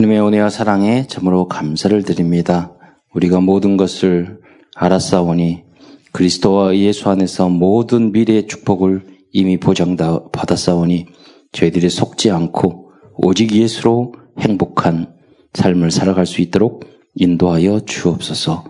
[0.00, 2.72] 주님의 은혜와 사랑에 참으로 감사를 드립니다.
[3.12, 4.40] 우리가 모든 것을
[4.74, 5.64] 알았사오니
[6.12, 11.04] 그리스도와 예수 안에서 모든 미래의 축복을 이미 보장받았사오니
[11.52, 15.12] 저희들이 속지 않고 오직 예수로 행복한
[15.52, 16.86] 삶을 살아갈 수 있도록
[17.16, 18.64] 인도하여 주옵소서.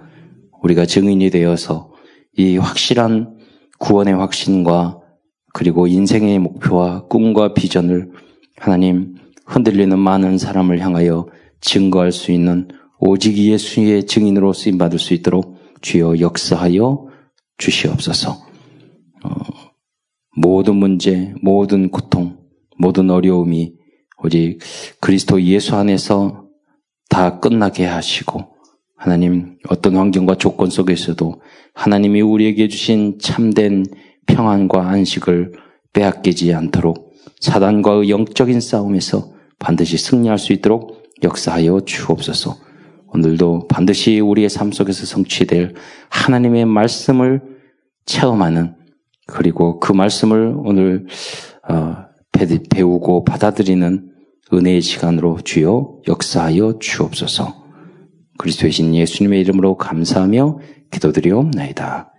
[0.65, 1.93] 우리가 증인이 되어서
[2.37, 3.39] 이 확실한
[3.79, 4.99] 구원의 확신과
[5.55, 8.11] 그리고 인생의 목표와 꿈과 비전을
[8.59, 9.15] 하나님
[9.51, 11.27] 흔들리는 많은 사람을 향하여
[11.61, 12.69] 증거할 수 있는
[13.01, 17.09] 오직 예수의 증인으로 쓰임 받을 수 있도록 주여 역사하여
[17.59, 18.47] 주시옵소서.
[19.25, 19.31] 어,
[20.37, 22.39] 모든 문제, 모든 고통,
[22.79, 23.75] 모든 어려움이
[24.23, 24.59] 오직
[25.01, 26.45] 그리스도 예수 안에서
[27.09, 28.55] 다 끝나게 하시고
[28.97, 31.43] 하나님 어떤 환경과 조건 속에서도
[31.75, 33.85] 하나님이 우리에게 주신 참된
[34.27, 35.53] 평안과 안식을
[35.93, 42.57] 빼앗기지 않도록 사단과의 영적인 싸움에서 반드시 승리할 수 있도록 역사하여 주옵소서.
[43.13, 45.75] 오늘도 반드시 우리의 삶 속에서 성취될
[46.09, 47.43] 하나님의 말씀을
[48.07, 48.75] 체험하는
[49.27, 51.07] 그리고 그 말씀을 오늘
[51.69, 51.97] 어,
[52.71, 54.11] 배우고 받아들이는
[54.53, 57.61] 은혜의 시간으로 주여 역사하여 주옵소서.
[58.39, 60.59] 그리스도의 신 예수님의 이름으로 감사하며
[60.91, 62.13] 기도드리옵나이다.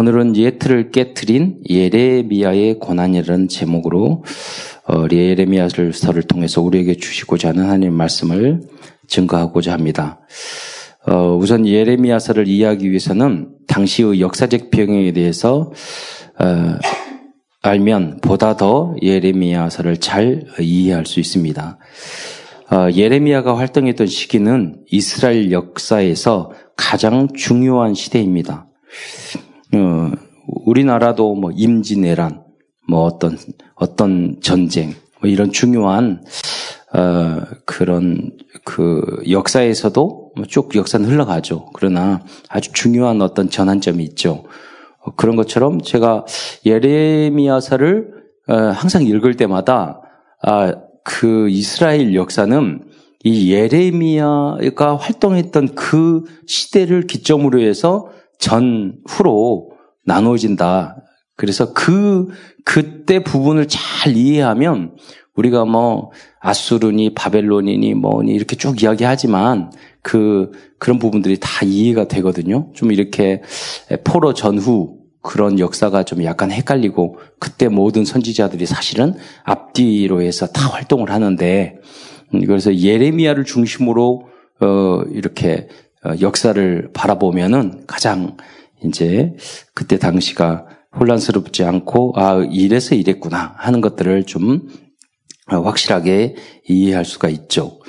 [0.00, 4.24] 어, 오늘은 예틀을 깨뜨린 예레미야의 고난이라는 제목으로
[4.88, 8.62] 어, 예레미야서를 통해서 우리에게 주시고자 하는 하나님 말씀을
[9.08, 10.20] 증거하고자 합니다.
[11.06, 15.70] 어, 우선 예레미야서를 이해하기 위해서는 당시의 역사적 배경에 대해서
[16.38, 16.78] 어,
[17.62, 21.78] 알면 보다 더 예레미야서를 잘 이해할 수 있습니다.
[22.72, 28.66] 어, 예레미야가 활동했던 시기는 이스라엘 역사에서 가장 중요한 시대입니다.
[29.74, 30.10] 어,
[30.46, 32.44] 우리나라도 뭐 임진왜란,
[32.88, 33.36] 뭐 어떤
[33.74, 36.24] 어떤 전쟁, 뭐 이런 중요한
[36.92, 38.32] 어, 그런
[38.64, 41.70] 그 역사에서도 뭐쭉 역사는 흘러가죠.
[41.74, 44.44] 그러나 아주 중요한 어떤 전환점이 있죠.
[45.00, 46.24] 어, 그런 것처럼 제가
[46.66, 50.00] 예레미야서를 어, 항상 읽을 때마다
[50.42, 52.84] 아, 그 이스라엘 역사는
[53.22, 58.08] 이 예레미야가 활동했던 그 시대를 기점으로 해서
[58.40, 59.72] 전후로
[60.04, 60.96] 나눠진다.
[61.36, 62.28] 그래서 그,
[62.64, 64.96] 그때 부분을 잘 이해하면
[65.36, 72.70] 우리가 뭐 아수르니 바벨론이니 뭐니 이렇게 쭉 이야기하지만 그, 그런 부분들이 다 이해가 되거든요.
[72.74, 73.42] 좀 이렇게
[74.04, 79.14] 포로 전후 그런 역사가 좀 약간 헷갈리고 그때 모든 선지자들이 사실은
[79.44, 81.78] 앞뒤로 해서 다 활동을 하는데
[82.34, 84.28] 음, 그래서 예레미야를 중심으로
[84.60, 85.89] 어 이렇게 어,
[86.20, 88.36] 역사를 바라보면은 가장
[88.84, 89.34] 이제
[89.74, 90.66] 그때 당시가
[90.98, 94.68] 혼란스럽지 않고 아 이래서 이랬구나 하는 것들을 좀
[95.46, 96.36] 확실하게
[96.68, 97.80] 이해할 수가 있죠.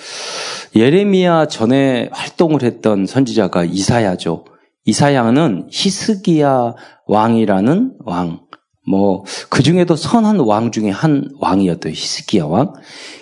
[0.76, 4.46] 예레미야 전에 활동을 했던 선지자가 이사야죠.
[4.86, 6.74] 이사야는 히스기야
[7.08, 8.42] 왕이라는 왕,
[8.88, 12.74] 뭐, 그 중에도 선한 왕 중에 한 왕이었던 히스기야 왕.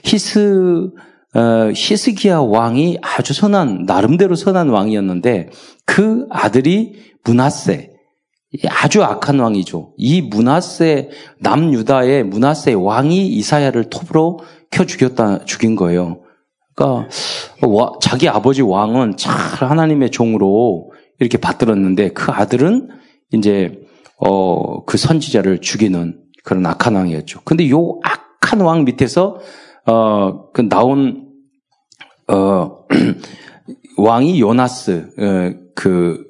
[0.06, 0.92] 히스,
[1.36, 5.50] 어, 히스기야 왕이 아주 선한 나름대로 선한 왕이었는데
[5.86, 7.92] 그 아들이 문하세
[8.68, 9.94] 아주 악한 왕이죠.
[9.98, 11.10] 이 문하세
[11.40, 14.40] 남유다의 문하세 왕이 이사야를 톱으로
[14.72, 16.22] 켜 죽였다 죽인 거예요.
[16.74, 17.10] 그러니까
[18.02, 22.90] 자기 아버지 왕은 잘 하나님의 종으로 이렇게 받들었는데 그 아들은
[23.34, 23.80] 이제
[24.18, 27.42] 어, 그 선지자를 죽이는 그런 악한 왕이었죠.
[27.44, 29.40] 근데 요 악한 왕 밑에서
[29.90, 31.30] 어, 그 나온,
[32.28, 32.86] 어,
[33.98, 36.24] 왕이 요나스, 어, 그,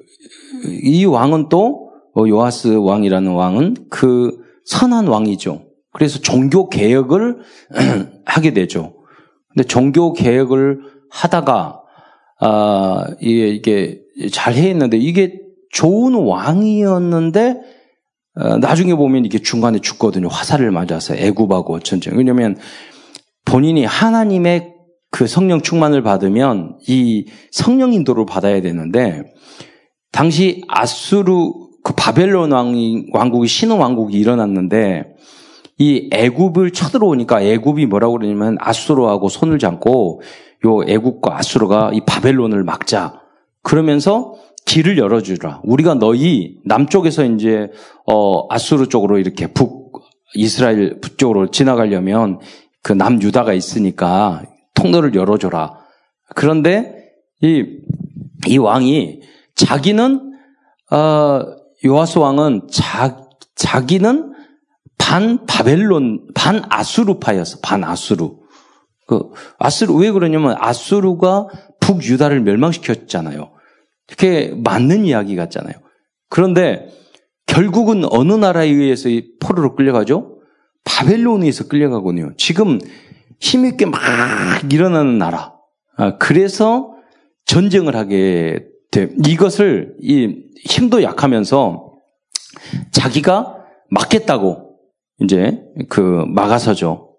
[0.82, 5.66] 이 왕은 또, 어, 요하스 왕이라는 왕은 그 선한 왕이죠.
[5.92, 7.40] 그래서 종교 개혁을
[8.24, 8.94] 하게 되죠.
[9.48, 11.82] 근데 종교 개혁을 하다가,
[12.40, 14.00] 아, 이게, 이게
[14.32, 15.38] 잘 해했는데, 이게
[15.70, 17.60] 좋은 왕이었는데,
[18.36, 20.28] 어, 나중에 보면 이게 중간에 죽거든요.
[20.28, 22.16] 화살을 맞아서 애굽하고 전쟁.
[22.16, 22.56] 왜냐면
[23.50, 24.74] 본인이 하나님의
[25.10, 29.24] 그 성령 충만을 받으면 이 성령 인도를 받아야 되는데
[30.12, 31.50] 당시 아수르
[31.82, 35.16] 그 바벨론 왕국이 신흥 왕국이 일어났는데
[35.78, 40.22] 이 애굽을 쳐들어오니까 애굽이 뭐라고 그러냐면 아수르하고 손을 잡고
[40.66, 43.20] 요 애굽과 아수르가 이 바벨론을 막자
[43.64, 44.34] 그러면서
[44.66, 45.62] 길을 열어주라.
[45.64, 47.70] 우리가 너희 남쪽에서 이제
[48.06, 50.04] 어 아수르 쪽으로 이렇게 북
[50.34, 52.38] 이스라엘 북쪽으로 지나가려면
[52.82, 54.42] 그 남유다가 있으니까
[54.74, 55.78] 통로를 열어줘라.
[56.34, 57.12] 그런데
[57.42, 57.64] 이,
[58.46, 59.22] 이 왕이
[59.54, 60.32] 자기는,
[60.90, 61.42] 어,
[61.84, 63.16] 요하스 왕은 자,
[63.54, 64.32] 자기는
[64.98, 67.58] 반 바벨론, 반 아수르파였어.
[67.62, 68.30] 반 아수르.
[69.06, 71.48] 그 아수르 왜 그러냐면 아수르가
[71.80, 73.50] 북유다를 멸망시켰잖아요.
[74.08, 75.74] 이렇게 맞는 이야기 같잖아요.
[76.28, 76.88] 그런데
[77.46, 79.08] 결국은 어느 나라에 의해서
[79.40, 80.29] 포로로 끌려가죠?
[81.00, 82.32] 바벨론에 서 끌려가거든요.
[82.36, 82.78] 지금
[83.40, 84.00] 힘있게 막
[84.70, 85.54] 일어나는 나라.
[85.96, 86.94] 아, 그래서
[87.46, 89.08] 전쟁을 하게 돼.
[89.26, 91.94] 이것을 이 힘도 약하면서
[92.92, 93.56] 자기가
[93.90, 94.76] 막겠다고
[95.22, 97.16] 이제 그 막아서죠.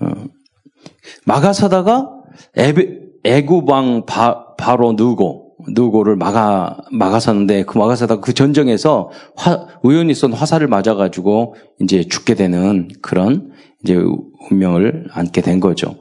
[0.00, 0.06] 어,
[1.24, 2.10] 막아서다가
[3.24, 4.04] 애굽왕
[4.58, 12.04] 바로 누고 누고를 막아 막아섰는데 그 막아서다 그 전쟁에서 화, 우연히 쏜 화살을 맞아가지고 이제
[12.04, 13.98] 죽게 되는 그런 이제
[14.50, 15.96] 운명을 안게 된 거죠.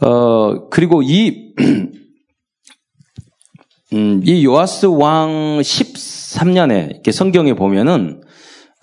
[0.00, 1.54] 어 그리고 이
[3.92, 8.22] 음, 이 요아스 왕 13년에 이렇게 성경에 보면은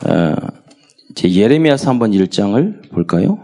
[0.06, 0.36] 어,
[1.12, 3.39] 이제 예레미야서 한번 1장을 볼까요?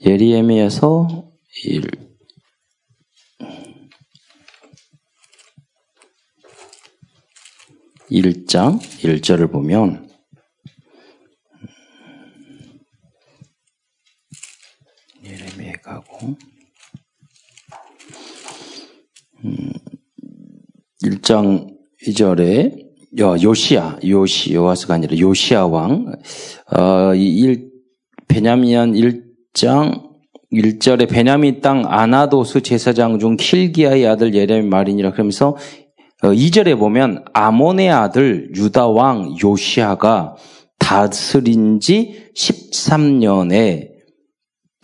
[0.00, 1.30] 예레미야서
[1.64, 1.90] 1
[8.10, 10.08] 1장 1절을 보면
[15.88, 16.36] 가고
[19.44, 19.72] 음,
[21.02, 21.74] 1장
[22.06, 26.12] 2절에 요시아, 요시, 요아스가 아니라 요시아 왕,
[26.76, 27.70] 어, 일,
[28.28, 29.27] 베냐민
[29.58, 30.08] 1장
[30.52, 35.56] 1절에 베냐민 땅 아나도스 제사장 중 킬기아의 아들 예레미 말이니라 그러면서
[36.22, 40.36] 어, 2절에 보면 아몬의 아들 유다 왕 요시아가
[40.78, 43.88] 다스린 지 13년에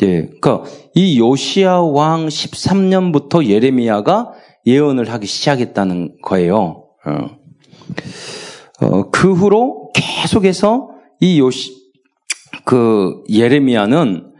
[0.02, 4.32] 예, 그러니까 이 요시아 왕 13년부터 예레미야가
[4.66, 6.88] 예언을 하기 시작했다는 거예요.
[7.06, 7.30] 어.
[8.80, 10.90] 어, 그 후로 계속해서
[11.20, 11.72] 이 요시
[12.64, 14.33] 그 예레미야는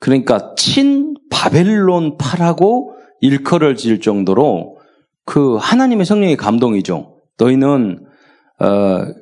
[0.00, 4.78] 그러니까 친 바벨론 파라고 일컬을 지을 정도로
[5.24, 7.16] 그 하나님의 성령의 감동이죠.
[7.38, 8.06] 너희는
[8.58, 9.20] 어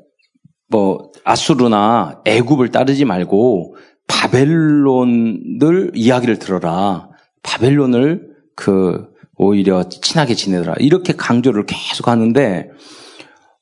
[0.69, 3.77] 뭐 아수르나 애굽을 따르지 말고
[4.07, 7.09] 바벨론을 이야기를 들어라.
[7.43, 10.75] 바벨론을 그 오히려 친하게 지내더라.
[10.79, 12.71] 이렇게 강조를 계속 하는데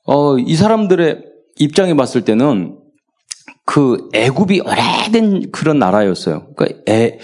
[0.05, 1.23] 어, 이 사람들의
[1.59, 2.79] 입장에 봤을 때는
[3.67, 6.55] 그 애굽이 오래된 그런 나라였어요.
[6.55, 7.19] 그러니까 애,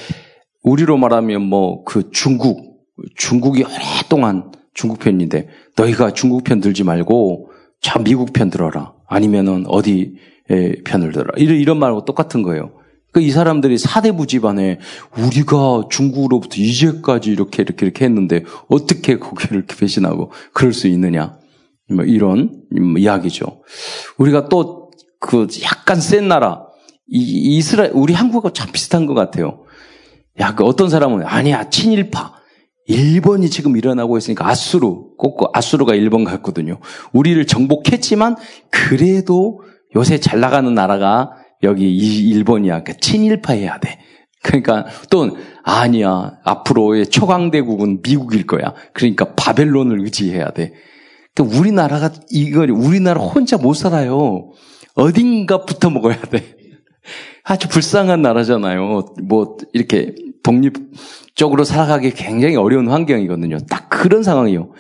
[0.62, 2.72] 우리로 말하면 뭐 그 중국
[3.16, 7.50] 중국이 오랫동안 중국 편인데 너희가 중국 편 들지 말고
[7.80, 8.92] 저 미국 편 들어라.
[9.08, 10.16] 아니면은 어디
[10.84, 11.32] 편을 들어라.
[11.36, 12.72] 이런 이런 말하고 똑같은 거예요.
[13.12, 14.78] 그이 사람들이 사대부 집안에
[15.18, 21.36] 우리가 중국으로부터 이제까지 이렇게 이렇게 이렇게 했는데 어떻게 거기를 배신하고 그럴 수 있느냐.
[21.90, 22.62] 뭐 이런
[22.96, 23.62] 이야기죠.
[24.16, 24.81] 우리가 또
[25.22, 26.66] 그 약간 센 나라
[27.08, 29.64] 이, 이스라엘 우리 한국하고 참 비슷한 것 같아요.
[30.40, 32.34] 야, 그 어떤 사람은 아니야 친일파.
[32.86, 36.80] 일본이 지금 일어나고 있으니까 아수르, 꼭 아수르가 일본 같거든요.
[37.12, 38.36] 우리를 정복했지만
[38.70, 39.60] 그래도
[39.94, 41.30] 요새 잘 나가는 나라가
[41.62, 42.82] 여기 일본이야.
[42.82, 44.00] 그러니까 친일파 해야 돼.
[44.42, 46.32] 그러니까 또 아니야.
[46.42, 48.74] 앞으로의 초강대국은 미국일 거야.
[48.92, 50.72] 그러니까 바벨론을 의지해야 돼.
[51.34, 54.50] 그러니까 우리나라가 이걸 우리나라 혼자 못 살아요.
[54.94, 56.56] 어딘가 붙어 먹어야 돼.
[57.44, 59.04] 아주 불쌍한 나라잖아요.
[59.24, 63.58] 뭐 이렇게 독립적으로 살아가기 굉장히 어려운 환경이거든요.
[63.68, 64.72] 딱 그런 상황이에요.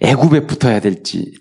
[0.00, 1.32] 애굽에 붙어야 될지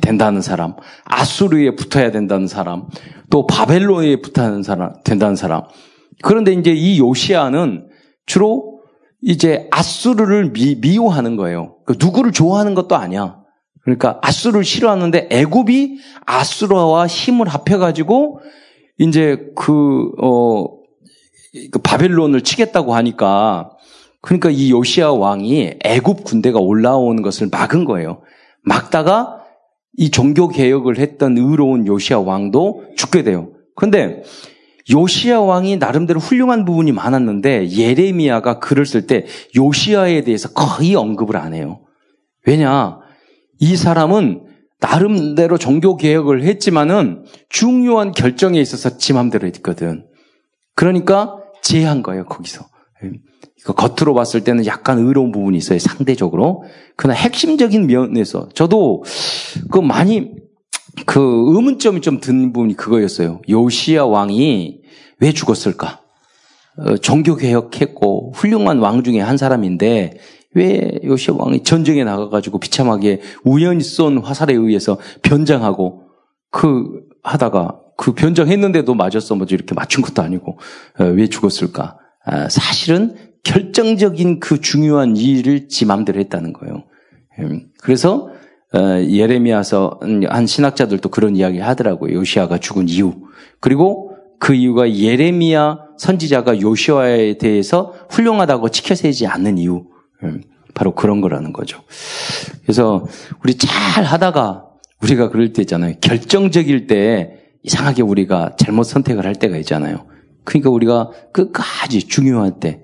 [0.00, 0.74] 된다는 사람,
[1.04, 2.86] 아수르에 붙어야 된다는 사람,
[3.30, 5.62] 또 바벨론에 붙어야 사람 된다는 사람.
[6.22, 7.88] 그런데 이제 이 요시아는
[8.26, 8.80] 주로
[9.22, 11.76] 이제 아수르를 미, 미워하는 거예요.
[11.86, 13.38] 그 누구를 좋아하는 것도 아니야.
[13.88, 18.40] 그러니까 아수르를 싫어하는데 애굽이 아수르와 힘을 합해가지고
[18.98, 20.66] 이제 그, 어,
[21.72, 23.70] 그 바벨론을 치겠다고 하니까
[24.20, 28.20] 그러니까 이 요시아 왕이 애굽 군대가 올라오는 것을 막은 거예요.
[28.62, 29.42] 막다가
[29.96, 33.52] 이 종교 개혁을 했던 의로운 요시아 왕도 죽게 돼요.
[33.74, 34.22] 그런데
[34.92, 39.24] 요시아 왕이 나름대로 훌륭한 부분이 많았는데 예레미야가 글을 쓸 때
[39.56, 41.80] 요시아에 대해서 거의 언급을 안 해요.
[42.46, 43.07] 왜냐?
[43.58, 44.46] 이 사람은
[44.80, 50.06] 나름대로 종교 개혁을 했지만은 중요한 결정에 있어서 지 맘대로 했거든.
[50.74, 52.66] 그러니까 제한 거예요, 거기서.
[53.64, 56.62] 그 겉으로 봤을 때는 약간 의로운 부분이 있어요, 상대적으로.
[56.96, 59.02] 그러나 핵심적인 면에서 저도
[59.70, 60.30] 그 많이
[61.06, 63.42] 그 의문점이 좀든 부분이 그거였어요.
[63.48, 64.80] 요시아 왕이
[65.20, 66.00] 왜 죽었을까?
[66.78, 70.18] 어, 종교 개혁했고 훌륭한 왕 중에 한 사람인데
[70.54, 76.02] 왜 요시아 왕이 전쟁에 나가가지고 비참하게 우연히 쏜 화살에 의해서 변장하고
[76.50, 80.58] 그 하다가 그 변장했는데도 맞았어 뭐지 이렇게 맞춘 것도 아니고
[81.00, 81.98] 어, 왜 죽었을까?
[82.24, 86.84] 아, 사실은 결정적인 그 중요한 일을 지 맘대로 했다는 거예요.
[87.40, 88.30] 음, 그래서
[88.74, 92.14] 어, 예레미야서 한 신학자들도 그런 이야기 하더라고요.
[92.14, 93.14] 요시아가 죽은 이유.
[93.60, 99.86] 그리고 그 이유가 예레미야 선지자가 요시아에 대해서 훌륭하다고 치켜세지 않는 이유.
[100.24, 100.42] 음,
[100.74, 101.82] 바로 그런 거라는 거죠.
[102.62, 103.06] 그래서
[103.42, 104.66] 우리 잘 하다가
[105.02, 105.94] 우리가 그럴 때 있잖아요.
[106.00, 110.06] 결정적일 때 이상하게 우리가 잘못 선택을 할 때가 있잖아요.
[110.44, 112.80] 그러니까 우리가 끝까지 중요할 때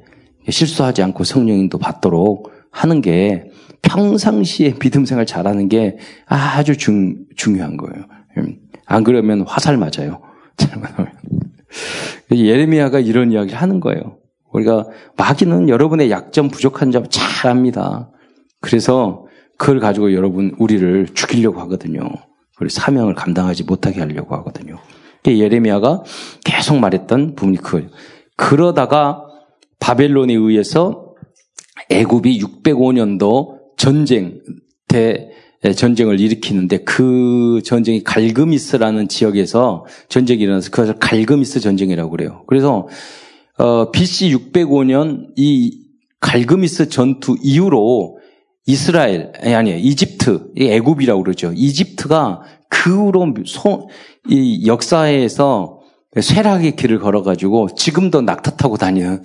[0.49, 3.51] 실수하지 않고 성령님도 받도록 하는 게
[3.83, 8.05] 평상시에 믿음 생활 잘하는 게 아주 중, 중요한 거예요.
[8.39, 10.21] 음, 안 그러면 화살 맞아요.
[10.57, 11.13] 잘못하면.
[12.31, 14.19] 예레미야가 이런 이야기를 하는 거예요.
[14.55, 18.11] 우리가 마귀는 여러분의 약점 부족한 점 잘 압니다.
[18.61, 19.27] 그래서
[19.59, 22.09] 그걸 가지고 여러분 우리를 죽이려고 하거든요.
[22.61, 24.79] 우리 사명을 감당하지 못하게 하려고 하거든요.
[25.27, 26.03] 예레미야가
[26.45, 27.89] 계속 말했던 부분이 그거예요.
[28.37, 29.25] 그러다가
[29.81, 31.15] 바벨론에 의해서
[31.91, 34.41] 애굽이 605년도 전쟁
[34.89, 35.31] 대
[35.77, 42.45] 전쟁을 일으키는데 그 전쟁이 갈그미스라는 지역에서 전쟁이 일어나서 그것을 갈그미스 전쟁이라고 그래요.
[42.47, 42.87] 그래서
[43.59, 45.79] 어, BC 605년 이
[46.21, 48.19] 갈그미스 전투 이후로
[48.67, 51.53] 이스라엘 아니 이집트 애굽이라고 그러죠.
[51.55, 53.89] 이집트가 그 후로 소,
[54.29, 55.81] 이 역사에서
[56.19, 59.23] 쇠락의 길을 걸어가지고 지금도 낙타 타고 다니는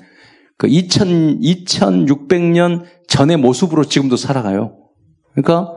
[0.57, 4.77] 그 2000, 2600년 전의 모습으로 지금도 살아가요.
[5.31, 5.75] 그러니까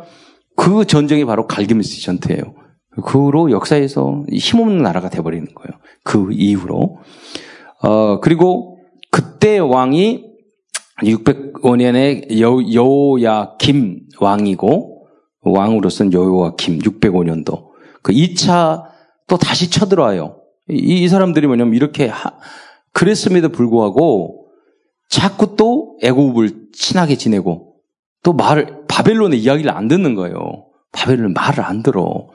[0.57, 2.43] 그 전쟁이 바로 갈기미스 전투예요.
[3.05, 5.81] 그 후로 역사에서 힘없는 나라가 돼버리는 거예요.
[6.03, 6.99] 그 이후로.
[7.83, 8.79] 어, 그리고
[9.11, 10.33] 그때 왕이
[11.03, 15.07] 605년에 여, 여호야김 왕이고
[15.41, 17.71] 왕으로서는 여호야김 605년도.
[18.03, 18.85] 그 2차
[19.27, 20.37] 또 다시 쳐들어와요.
[20.71, 22.33] 이, 이 사람들이 뭐냐면 이렇게 하,
[22.93, 24.47] 그랬음에도 불구하고
[25.09, 27.75] 자꾸 또 애굽을 친하게 지내고
[28.23, 30.67] 또 말을 바벨론의 이야기를 안 듣는 거예요.
[30.93, 32.29] 바벨론 말을 안 들어.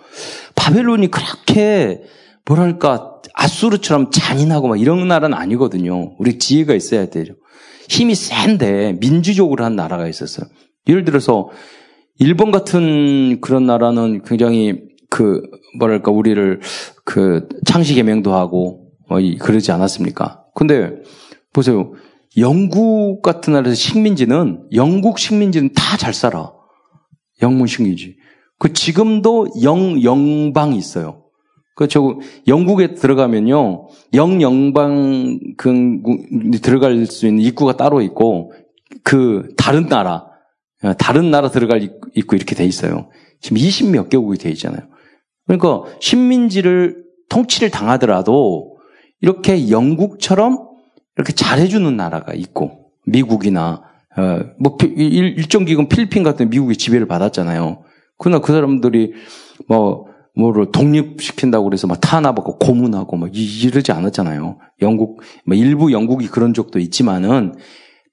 [0.56, 2.04] 바벨론이 그렇게
[2.46, 6.16] 뭐랄까 아수르처럼 잔인하고 막 이런 나라는 아니거든요.
[6.18, 7.26] 우리 지혜가 있어야 돼요.
[7.88, 10.48] 힘이 센데 민주적으로 한 나라가 있었어요.
[10.88, 11.50] 예를 들어서
[12.20, 15.42] 일본 같은 그런 나라는 굉장히 그
[15.78, 16.60] 뭐랄까 우리를
[17.06, 20.44] 그 창시 개명도 하고 뭐 그러지 않았습니까?
[20.56, 20.92] 근데
[21.54, 21.94] 보세요.
[22.38, 26.52] 영국 같은 나라에서 식민지는 영국 식민지는 다 잘 살아.
[27.42, 28.18] 영문 식민지.
[28.60, 31.27] 그 지금도 영 영방이 있어요.
[31.78, 32.18] 그 저
[32.48, 36.02] 영국에 들어가면요 영영방 그
[36.64, 38.52] 들어갈 수 있는 입구가 따로 있고
[39.04, 40.26] 그 다른 나라
[40.98, 41.84] 다른 나라 들어갈
[42.16, 43.10] 입구 이렇게 돼 있어요.
[43.42, 44.82] 지금 20 몇 개국이 돼 있잖아요.
[45.46, 48.78] 그러니까 식민지를 통치를 당하더라도
[49.22, 50.68] 이렇게 영국처럼
[51.16, 53.84] 이렇게 잘해주는 나라가 있고 미국이나
[54.18, 57.84] 어, 뭐 일정 기간 필리핀 같은 미국의 지배를 받았잖아요.
[58.18, 59.14] 그러나 그 사람들이
[59.68, 60.07] 뭐
[60.38, 64.58] 뭐를 독립시킨다고 그래서 막 탄압하고 고문하고 막 이러지 않았잖아요.
[64.82, 67.56] 영국 뭐 일부 영국이 그런 적도 있지만은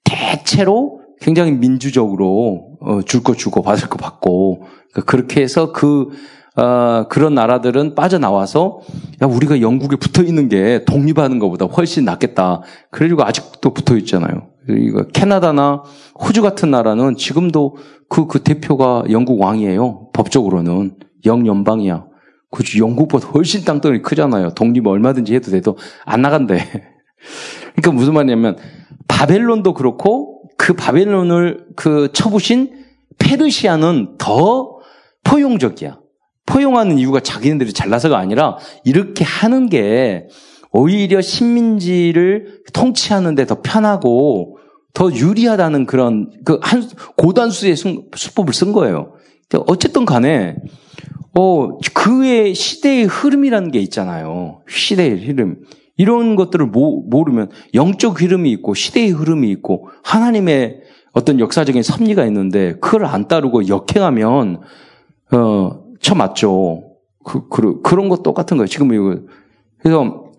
[0.03, 6.09] 대체로 굉장히 민주적으로 어, 줄 거 주고 받을 거 받고 그러니까 그렇게 해서 그
[6.57, 8.79] 어, 그런 나라들은 빠져나와서
[9.21, 12.61] 야 우리가 영국에 붙어 있는 게 독립하는 것보다 훨씬 낫겠다.
[12.91, 14.47] 그래가지고 아직도 붙어 있잖아요.
[14.69, 15.83] 이거 캐나다나
[16.19, 17.77] 호주 같은 나라는 지금도
[18.09, 20.09] 그, 그 대표가 영국 왕이에요.
[20.13, 22.05] 법적으로는 영연방이야.
[22.51, 24.53] 그치 영국보다 훨씬 땅덩이 크잖아요.
[24.53, 26.57] 독립 얼마든지 해도 돼도 안 나간대.
[27.75, 28.57] 그러니까 무슨 말이냐면
[29.07, 32.85] 바벨론도 그렇고 그 바벨론을 그 쳐부신
[33.17, 34.79] 페르시아는 더
[35.23, 35.99] 포용적이야.
[36.45, 40.27] 포용하는 이유가 자기네들이 잘나서가 아니라 이렇게 하는 게
[40.71, 44.59] 오히려 식민지를 통치하는데 더 편하고
[44.93, 46.87] 더 유리하다는 그런 그 한
[47.17, 47.75] 고단수의
[48.15, 49.13] 수법을 쓴 거예요.
[49.67, 50.55] 어쨌든 간에
[51.37, 54.61] 어 그의 시대의 흐름이라는 게 있잖아요.
[54.67, 55.57] 시대의 흐름.
[55.97, 60.81] 이런 것들을 모르면 영적 흐름이 있고 시대의 흐름이 있고 하나님의
[61.13, 64.61] 어떤 역사적인 섭리가 있는데 그걸 안 따르고 역행하면
[65.31, 66.95] 어 쳐맞죠.
[67.25, 68.67] 그, 그, 그런 것 똑같은 거예요.
[68.67, 69.19] 지금 이거.
[69.79, 70.31] 그래서,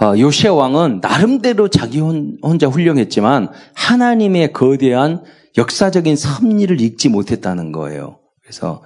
[0.00, 5.24] 어, 요시아 왕은 나름대로 자기 혼자 훌륭했지만 하나님의 거대한
[5.56, 8.18] 역사적인 섭리를 읽지 못했다는 거예요.
[8.48, 8.82] 그래서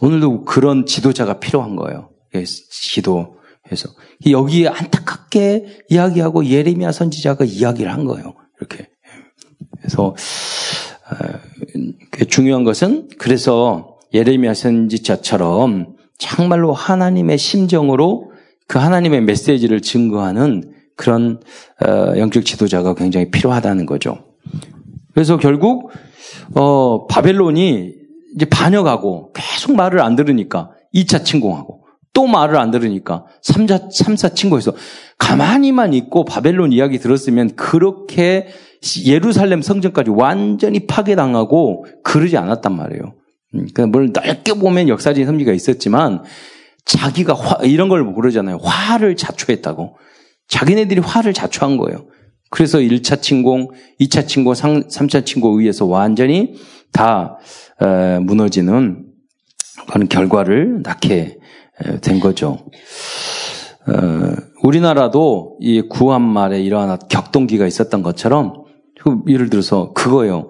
[0.00, 2.10] 오늘도 그런 지도자가 필요한 거예요.
[2.34, 3.36] 예, 지도.
[3.62, 3.88] 그래서
[4.26, 8.34] 여기에 안타깝게 이야기하고 예레미야 선지자가 이야기를 한 거예요.
[8.58, 8.88] 이렇게.
[9.78, 10.16] 그래서
[11.10, 18.32] 어, 중요한 것은 그래서 예레미야 선지자처럼 정말로 하나님의 심정으로
[18.66, 21.40] 그 하나님의 메시지를 증거하는 그런
[21.86, 24.24] 어, 영적 지도자가 굉장히 필요하다는 거죠.
[25.12, 25.92] 그래서 결국
[26.56, 28.03] 어, 바벨론이
[28.34, 34.72] 이제 반역하고 계속 말을 안 들으니까 2차 침공하고 또 말을 안 들으니까 3차, 3차 침공해서
[35.18, 38.48] 가만히만 있고 바벨론 이야기 들었으면 그렇게
[39.04, 43.14] 예루살렘 성전까지 완전히 파괴당하고 그러지 않았단 말이에요.
[43.54, 46.22] 음, 그러니까 뭘 넓게 보면 역사적인 섭리가 있었지만
[46.84, 48.58] 자기가 화, 이런 걸 그러잖아요.
[48.62, 49.96] 화를 자초했다고.
[50.48, 52.06] 자기네들이 화를 자초한 거예요.
[52.50, 56.54] 그래서 1차 침공, 2차 침공, 3, 차 침공에 의해서 완전히
[56.92, 57.63] 다 에,
[58.22, 59.06] 무너지는
[59.90, 61.38] 그런 결과를 낳게
[62.02, 62.58] 된 거죠.
[63.86, 68.64] 어, 우리나라도 이 구한 말에 이러한 격동기가 있었던 것처럼
[69.00, 70.48] 그 예를 들어서 그거예요.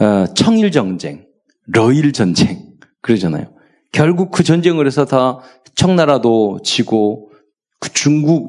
[0.00, 1.26] 어, 청일 전쟁,
[1.66, 2.64] 러일 전쟁
[3.02, 3.46] 그러잖아요.
[3.90, 5.40] 결국 그 전쟁을 해서 다
[5.74, 7.30] 청나라도 지고
[7.80, 8.48] 그 중국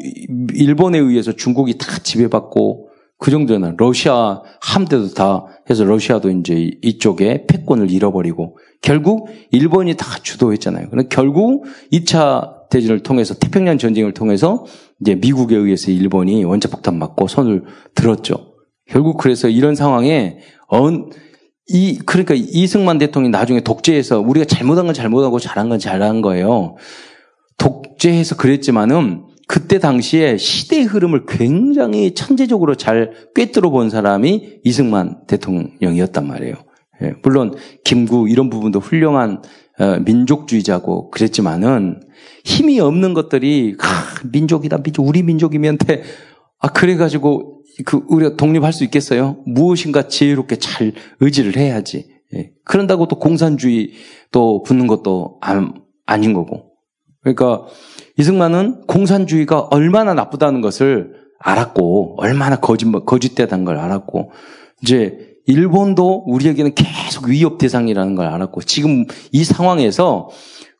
[0.53, 2.84] 일본에 의해서 중국이 다 지배받고
[3.17, 10.87] 그 정도는 러시아 함대도 다 해서 러시아도 이제 이쪽에 패권을 잃어버리고 결국 일본이 다 주도했잖아요.
[10.89, 14.65] 그런데 결국 2차 대전을 통해서 태평양 전쟁을 통해서
[15.01, 17.63] 이제 미국에 의해서 일본이 원자폭탄 맞고 손을
[17.95, 18.53] 들었죠.
[18.87, 21.09] 결국 그래서 이런 상황에 언,
[21.67, 26.75] 이, 그러니까 이승만 대통령이 나중에 독재해서 우리가 잘못한 건 잘못하고 잘한 건 잘한 거예요.
[27.57, 36.55] 독재해서 그랬지만은 그때 당시에 시대의 흐름을 굉장히 천재적으로 잘 꿰뚫어 본 사람이 이승만 대통령이었단 말이에요.
[37.03, 39.41] 예, 물론 김구 이런 부분도 훌륭한
[39.77, 42.01] 어, 민족주의자고 그랬지만은
[42.45, 46.03] 힘이 없는 것들이 아, 민족이다 민족 우리 민족이면 돼.
[46.59, 49.37] 아 그래 가지고 그 우리가 독립할 수 있겠어요?
[49.45, 52.07] 무엇인가 지혜롭게 잘 의지를 해야지.
[52.33, 52.51] 예.
[52.63, 53.91] 그런다고 또 공산주의
[54.31, 55.73] 또 붙는 것도 안,
[56.05, 56.71] 아닌 거고.
[57.21, 57.65] 그러니까
[58.17, 64.31] 이승만은 공산주의가 얼마나 나쁘다는 것을 알았고, 얼마나 거짓, 거짓되다는 걸 알았고,
[64.81, 70.29] 이제 일본도 우리에게는 계속 위협 대상이라는 걸 알았고, 지금 이 상황에서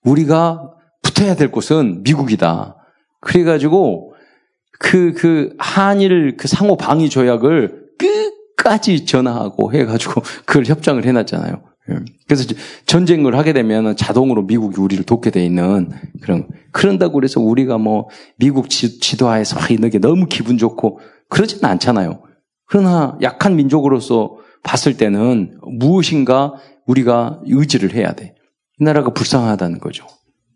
[0.04, 0.72] 우리가
[1.04, 2.78] 붙어야 될 곳은 미국이다.
[3.20, 4.14] 그래가지고,
[4.80, 11.75] 그, 그, 한일 그 상호 방위 조약을 끝까지 전화하고 해가지고 그걸 협정을 해놨잖아요.
[11.92, 12.00] 예.
[12.28, 12.46] 그래서
[12.86, 18.70] 전쟁을 하게 되면 자동으로 미국이 우리를 돕게 돼 있는 그런 그런다고 그래서 우리가 뭐 미국
[18.70, 22.24] 지, 도하에서 막 이런 게 너무 기분 좋고 그러지는 않잖아요.
[22.68, 26.56] 그러나 약한 민족으로서 봤을 때는 무엇인가
[26.88, 28.36] 우리가 의지를 해야 돼.
[28.80, 30.08] 이 나라가 불쌍하다는 거죠.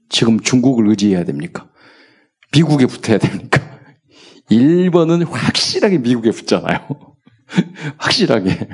[0.10, 1.70] 지금 중국을 의지해야 됩니까?
[2.52, 3.62] 미국에 붙어야 됩니까?
[4.50, 7.09] 일본은 확실하게 미국에 붙잖아요.
[7.98, 8.68] 확실하게.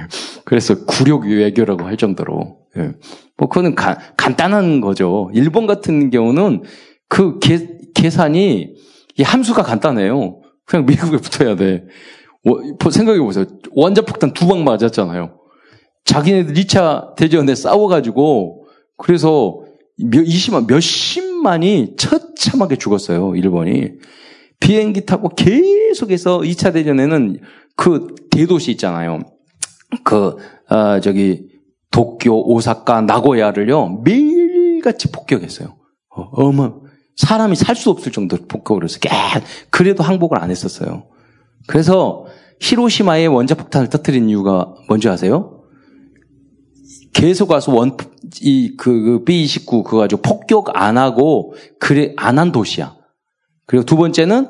[0.44, 2.58] 그래서 구력 외교라고 할 정도로.
[2.78, 2.92] 예.
[3.38, 5.30] 뭐, 그거는 가, 간단한 거죠.
[5.34, 6.64] 일본 같은 경우는
[7.08, 8.74] 그 계, 계산이,
[9.18, 10.42] 이 함수가 간단해요.
[10.66, 11.86] 그냥 미국에 붙어야 돼.
[12.92, 13.46] 생각해보세요.
[13.72, 15.40] 원자폭탄 두 방 맞았잖아요.
[16.04, 19.62] 자기네들 2차 대전에 싸워가지고, 그래서
[19.98, 23.94] 몇, 20만, 몇십만이 처참하게 죽었어요, 일본이.
[24.60, 27.40] 비행기 타고 계속해서 2차 대전에는
[27.76, 29.20] 그 대도시 있잖아요.
[30.04, 30.38] 그,
[30.70, 31.48] 어, 저기,
[31.92, 35.76] 도쿄, 오사카, 나고야를요, 매일같이 폭격했어요.
[36.16, 36.82] 어, 어머,
[37.16, 39.00] 사람이 살 수 없을 정도로 폭격을 했어요.
[39.02, 39.10] 깨
[39.70, 41.08] 그래도 항복을 안 했었어요.
[41.68, 42.26] 그래서
[42.62, 45.64] 히로시마에 원자폭탄을 터뜨린 이유가 뭔지 아세요?
[47.14, 47.96] 계속 와서 원,
[48.42, 52.96] 이, 그, 그 B29 그거 가지고 폭격 안 하고, 그래, 안 한 도시야.
[53.66, 54.50] 그리고 두 번째는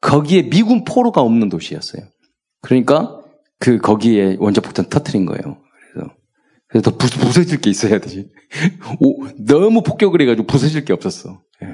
[0.00, 2.02] 거기에 미군 포로가 없는 도시였어요.
[2.62, 3.20] 그러니까
[3.58, 5.58] 그 거기에 원자 폭탄 터트린 거예요.
[5.92, 6.12] 그래서
[6.68, 8.28] 그래서 더 부, 부서질 게 있어야 되지.
[9.00, 11.40] 오, 너무 폭격을 해가지고 부서질 게 없었어.
[11.62, 11.68] 예.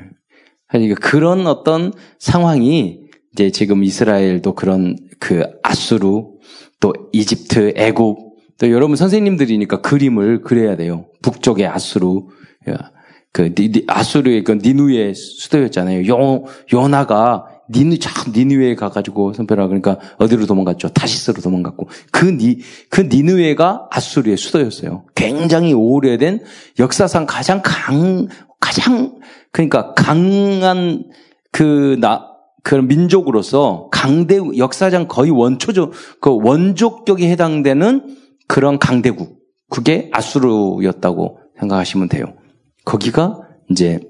[0.68, 3.00] 그러니까 그런 어떤 상황이
[3.32, 6.24] 이제 지금 이스라엘도 그런 그 아수르
[6.80, 11.06] 또 이집트 애국 또 여러분 선생님들이니까 그림을 그려야 돼요.
[11.22, 12.22] 북쪽의 아수르
[13.32, 13.54] 그
[13.86, 16.06] 아수르의 그 니누의 수도였잖아요.
[16.08, 20.88] 요 요나가 니누 참 니누에 가가지고 선별하 그러니까 어디로 도망갔죠?
[20.88, 25.04] 다시스로 도망갔고 그니그 니누에가 아수르의 수도였어요.
[25.14, 26.42] 굉장히 오래된
[26.78, 28.28] 역사상 가장 강
[28.60, 29.18] 가장
[29.50, 31.04] 그러니까 강한
[31.50, 32.28] 그나
[32.62, 42.26] 그런 민족으로서 강대 역사상 거의 원초적 그 원족격에 해당되는 그런 강대국 그게 아수르였다고 생각하시면 돼요.
[42.84, 44.00] 거기가 이제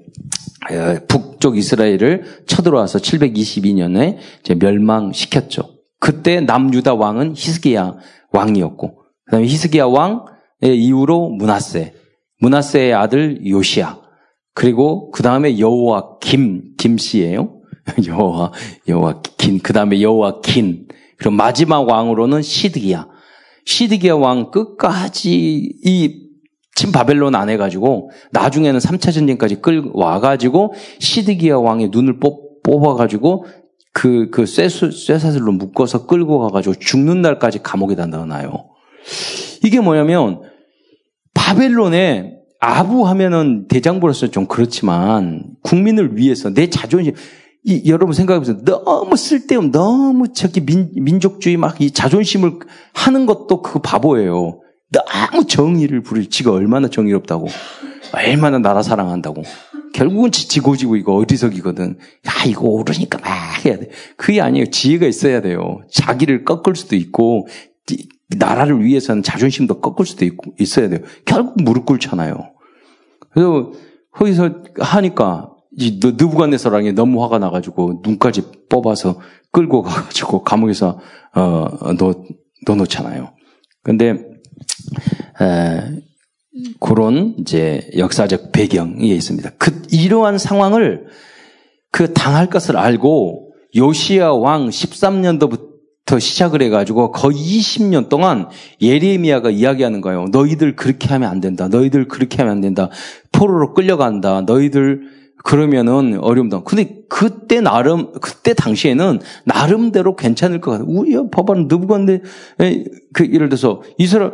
[1.07, 4.17] 북쪽 이스라엘을 쳐들어와서 722년에
[4.59, 5.69] 멸망시켰죠.
[5.99, 7.93] 그때 남유다 왕은 히스기야
[8.31, 8.95] 왕이었고,
[9.25, 11.93] 그 다음에 히스기야 왕의 이후로 문하세,
[12.39, 14.01] 문하세의 아들 요시야,
[14.53, 17.61] 그리고 그 다음에 여호와 김, 김씨예요.
[18.07, 18.51] 여호와,
[18.87, 23.07] 여호와 긴, 그 다음에 여호와 긴, 그리고 마지막 왕으로는 시드기야.
[23.65, 26.22] 시드기야 왕 끝까지 이
[26.75, 33.45] 친 바벨론 안 해가지고 나중에는 3차 전쟁까지 끌 와가지고 시드기야 왕의 눈을 뽑, 뽑아가지고
[33.93, 38.51] 그, 그 쇠수, 쇠사슬로 묶어서 끌고 가가지고 죽는 날까지 감옥에다 넣어놔요.
[39.63, 40.41] 이게 뭐냐면
[41.33, 47.13] 바벨론에 아부 하면은 대장부로서 좀 그렇지만 국민을 위해서 내 자존심
[47.65, 48.63] 이, 여러분 생각해보세요.
[48.65, 52.59] 너무 쓸데없, 너무 저기 민, 민족주의 막 이 자존심을
[52.93, 54.59] 하는 것도 그 바보예요.
[54.93, 57.47] 너무 정의를 부릴 지가 얼마나 정의롭다고.
[58.13, 59.43] 얼마나 나라 사랑한다고.
[59.93, 61.97] 결국은 지고지고 이거 어리석이거든.
[62.27, 63.89] 야, 이거 오르니까 막 해야 돼.
[64.15, 64.67] 그게 아니에요.
[64.67, 65.81] 지혜가 있어야 돼요.
[65.91, 67.47] 자기를 꺾을 수도 있고,
[68.37, 71.01] 나라를 위해서는 자존심도 꺾을 수도 있고, 있어야 돼요.
[71.25, 72.53] 결국 무릎 꿇잖아요.
[73.31, 73.71] 그래서
[74.11, 79.19] 거기서 하니까 이 느부갓네살랑이 너무 화가 나가지고 눈까지 뽑아서
[79.51, 80.99] 끌고 가가지고 감옥에서
[81.35, 82.15] 어, 넣,
[82.65, 83.33] 넣어놓잖아요.
[83.81, 84.32] 근데 에,
[86.79, 89.51] 그런 이제 역사적 배경이 있습니다.
[89.57, 91.07] 그 이러한 상황을
[91.91, 98.49] 그 당할 것을 알고 요시야 왕 13년도부터 시작을 해가지고 거의 20년 동안
[98.81, 100.25] 예레미야가 이야기하는 거예요.
[100.31, 101.67] 너희들 그렇게 하면 안 된다.
[101.67, 102.89] 너희들 그렇게 하면 안 된다.
[103.31, 104.41] 포로로 끌려간다.
[104.41, 106.63] 너희들 그러면은 어려움다.
[106.63, 110.87] 근데 그때 나름 그때 당시에는 나름대로 괜찮을 것 같아요.
[110.87, 112.21] 우리 봐봐 느부갓네
[113.13, 114.31] 그 예를 들어서 이스라엘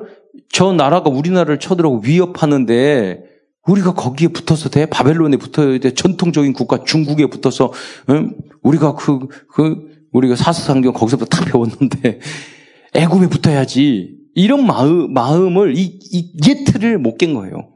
[0.51, 3.23] 저 나라가 우리나라를 쳐들어오고 위협하는데
[3.67, 7.71] 우리가 거기에 붙어서 돼 바벨론에 붙어야 돼 전통적인 국가 중국에 붙어서
[8.09, 8.35] 응?
[8.63, 12.19] 우리가 그 그 우리가 사사상경 거기서부터 다 배웠는데
[12.95, 17.73] 애굽에 붙어야지 이런 마음 마음을 이, 이 예트를 못 깬 거예요.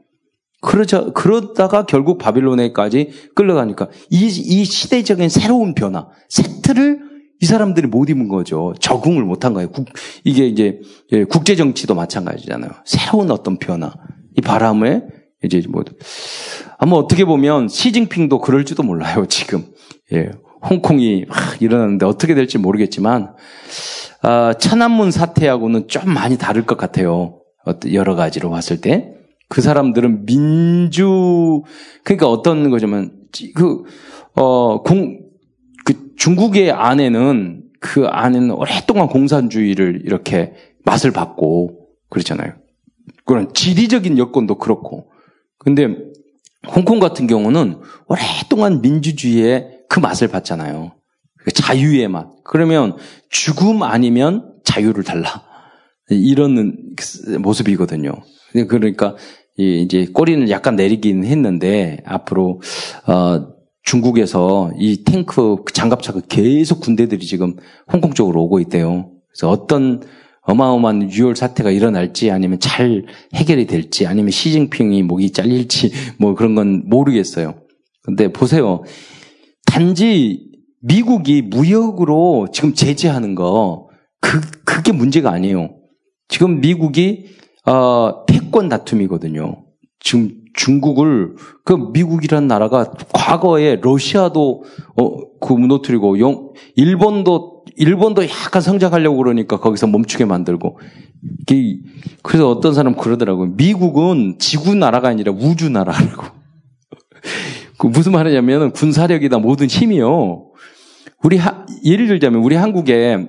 [0.60, 7.13] 그러자, 그러다가 결국 바빌론에까지 끌려가니까 이, 이 시대적인 새로운 변화, 세트를
[7.44, 8.72] 이 사람들이 못 입은 거죠.
[8.80, 9.70] 적응을 못 한 거예요.
[9.70, 9.86] 국,
[10.24, 10.80] 이게 이제
[11.12, 12.70] 예, 국제 정치도 마찬가지잖아요.
[12.86, 13.92] 새로운 어떤 변화.
[14.34, 15.02] 이 바람에
[15.44, 15.84] 이제 뭐
[16.78, 19.26] 아마 어떻게 보면 시진핑도 그럴지도 몰라요.
[19.28, 19.66] 지금
[20.14, 20.30] 예,
[20.70, 23.34] 홍콩이 막 일어나는데 어떻게 될지 모르겠지만
[24.22, 27.42] 아, 천안문 사태하고는 좀 많이 다를 것 같아요.
[27.92, 29.10] 여러 가지로 봤을 때.
[29.50, 31.62] 그 사람들은 민주,
[32.04, 33.12] 그러니까 어떤 거냐면,
[33.54, 33.82] 그,
[34.34, 35.23] 어, 공, 그
[36.24, 42.54] 중국의 안에는 그 안에는 오랫동안 공산주의를 이렇게 맛을 봤고, 그렇잖아요.
[43.26, 45.10] 그런 지리적인 여건도 그렇고.
[45.58, 45.94] 근데
[46.74, 50.94] 홍콩 같은 경우는 오랫동안 민주주의의 그 맛을 봤잖아요.
[51.36, 52.28] 그 자유의 맛.
[52.42, 52.96] 그러면
[53.28, 55.44] 죽음 아니면 자유를 달라.
[56.08, 56.94] 이런
[57.38, 58.12] 모습이거든요.
[58.70, 59.14] 그러니까
[59.58, 62.62] 이제 꼬리는 약간 내리긴 했는데 앞으로
[63.06, 63.53] 어
[63.84, 67.56] 중국에서 이 탱크 장갑차가 계속 군대들이 지금
[67.92, 69.10] 홍콩 쪽으로 오고 있대요.
[69.28, 70.02] 그래서 어떤
[70.42, 76.82] 어마어마한 유혈 사태가 일어날지 아니면 잘 해결이 될지 아니면 시진핑이 목이 잘릴지 뭐 그런 건
[76.86, 77.54] 모르겠어요.
[78.02, 78.82] 근데 보세요.
[79.66, 83.88] 단지 미국이 무역으로 지금 제재하는 거
[84.20, 85.74] 그, 그게 문제가 아니에요.
[86.28, 87.26] 지금 미국이
[87.66, 89.63] 어, 패권 다툼이거든요.
[90.04, 94.62] 지금 중국을 그 미국이란 나라가 과거에 러시아도
[95.00, 100.78] 어, 그 무너뜨리고 영, 일본도 일본도 약간 성장하려고 그러니까 거기서 멈추게 만들고
[102.22, 103.54] 그래서 어떤 사람 그러더라고요.
[103.56, 106.26] 미국은 지구 나라가 아니라 우주 나라라고.
[107.78, 110.50] 그 무슨 말이냐면 군사력이다 모든 힘이요.
[111.22, 113.26] 우리 하, 예를 들자면 우리 한국에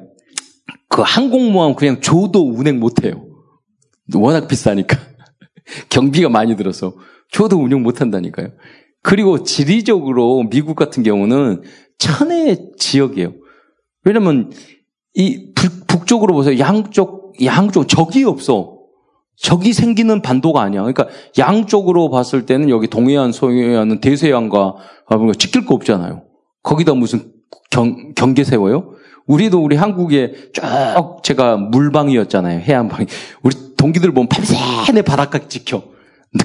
[0.89, 3.25] 그 항공모함 그냥 줘도 운행 못해요.
[4.13, 5.14] 워낙 비싸니까.
[5.89, 6.93] 경비가 많이 들어서.
[7.31, 8.49] 줘도 운영 못 한다니까요.
[9.01, 11.63] 그리고 지리적으로 미국 같은 경우는
[11.97, 13.33] 천의 지역이에요.
[14.03, 14.51] 왜냐면
[15.13, 16.59] 이 북, 쪽으로 보세요.
[16.59, 18.75] 양쪽, 양쪽 적이 없어.
[19.37, 20.81] 적이 생기는 반도가 아니야.
[20.81, 24.75] 그러니까 양쪽으로 봤을 때는 여기 동해안, 서해안은 대서양과
[25.37, 26.23] 지킬 거 없잖아요.
[26.63, 27.31] 거기다 무슨
[27.71, 28.93] 경, 경계 세워요?
[29.27, 30.61] 우리도 우리 한국에 쭉
[31.23, 32.59] 제가 물방이었잖아요.
[32.59, 33.07] 해안방이.
[33.41, 35.83] 우리 동기들 보면 밤새내 바닷가 지켜.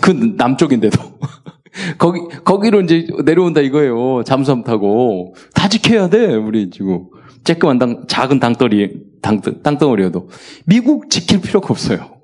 [0.01, 0.99] 그 남쪽인데도.
[1.99, 4.25] 거기, 거기로 이제 내려온다 이거예요.
[4.25, 5.35] 잠수함 타고.
[5.55, 7.07] 다 지켜야 돼, 우리 지금.
[7.45, 10.29] 쬐끄만 당, 작은 땅덩어리, 당, 땅덩어리여도.
[10.67, 12.21] 미국 지킬 필요가 없어요.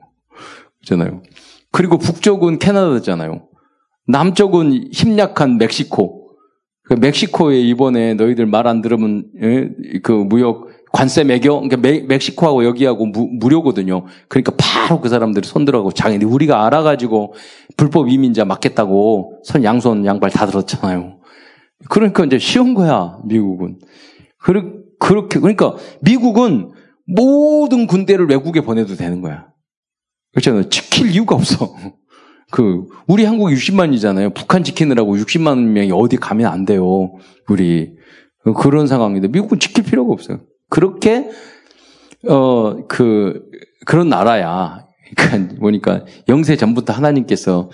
[0.87, 1.23] 그렇잖아요.
[1.71, 3.47] 그리고 북쪽은 캐나다잖아요.
[4.09, 6.16] 남쪽은 힘약한 멕시코.
[6.87, 9.71] 그 멕시코에 이번에 너희들 말 안 들으면 예?
[10.03, 14.05] 그 무역 관세 매겨 그러니까 멕시코하고 여기하고 무, 무료거든요.
[14.29, 17.35] 그러니까 바로 그 사람들이 손들어가고 장인데 우리가 알아가지고
[17.77, 21.19] 불법 이민자 맞겠다고 선 양손 양발 다 들었잖아요.
[21.91, 23.79] 그러니까 이제 쉬운 거야 미국은.
[24.99, 26.71] 그렇게 그러니까 미국은
[27.07, 29.49] 모든 군대를 외국에 보내도 되는 거야.
[30.33, 30.69] 그렇잖아요.
[30.71, 31.75] 지킬 이유가 없어.
[32.57, 34.33] 그 우리 한국 60만이잖아요.
[34.33, 37.13] 북한 지키느라고 60만 명이 어디 가면 안 돼요.
[37.51, 37.93] 우리
[38.57, 40.41] 그런 상황인데 미국은 지킬 필요가 없어요.
[40.71, 41.29] 그렇게
[42.27, 43.43] 어 그
[43.85, 44.87] 그런 나라야.
[45.15, 47.71] 그러니까 보니까 영세 전부터 하나님께서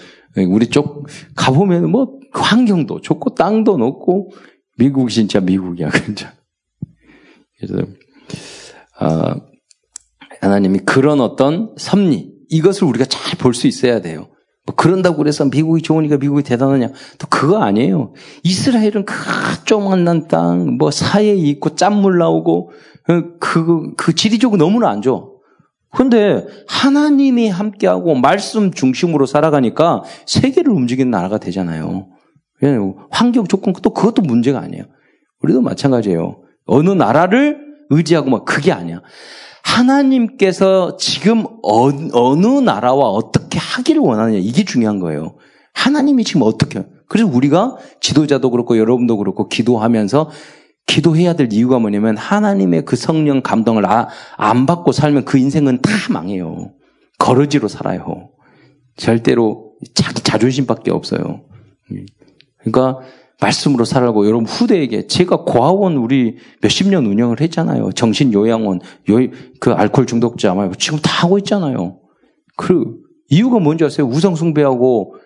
[0.48, 4.32] 우리 쪽 가보면 뭐 환경도 좋고 땅도 높고
[4.78, 6.34] 미국 진짜 미국이야 진짜.
[7.56, 7.86] 그래서
[9.00, 9.36] 어,
[10.40, 14.31] 하나님이 그런 어떤 섭리 이것을 우리가 잘 볼 수 있어야 돼요.
[14.64, 16.88] 뭐 그런다고 그래서 미국이 좋으니까 미국이 대단하냐?
[17.18, 18.12] 또 그거 아니에요.
[18.44, 19.14] 이스라엘은 그
[19.64, 22.70] 조만난 땅, 뭐 사해에 있고 짠물 나오고
[23.04, 25.32] 그, 그, 그 지리적으로 너무나 안 좋아.
[25.94, 32.08] 근데 하나님이 함께하고 말씀 중심으로 살아가니까 세계를 움직이는 나라가 되잖아요.
[33.10, 34.84] 환경 조건 또 그것도 문제가 아니에요.
[35.42, 36.40] 우리도 마찬가지예요.
[36.66, 39.02] 어느 나라를 의지하고 막 그게 아니야.
[39.62, 45.36] 하나님께서 지금 어, 느 나라와 어떻게 하기를 원하느냐 이게 중요한 거예요.
[45.72, 50.30] 하나님이 지금 어떻게 그래서 우리가 지도자도 그렇고 여러분도 그렇고 기도하면서
[50.86, 55.90] 기도해야 될 이유가 뭐냐면 하나님의 그 성령 감동을 아, 안 받고 살면 그 인생은 다
[56.10, 56.72] 망해요.
[57.18, 58.30] 거러지로 살아요.
[58.96, 61.44] 절대로 자기 자존심밖에 없어요.
[62.58, 63.00] 그러니까
[63.42, 67.90] 말씀으로 살아가고 여러분 후대에게 제가 고아원 우리 몇십 년 운영을 했잖아요.
[67.92, 69.16] 정신 요양원, 요,
[69.60, 71.98] 그 알코올 중독자 말고 지금 다 하고 있잖아요.
[72.56, 72.96] 그
[73.28, 74.06] 이유가 뭔지 아세요?
[74.06, 75.16] 우상 숭배하고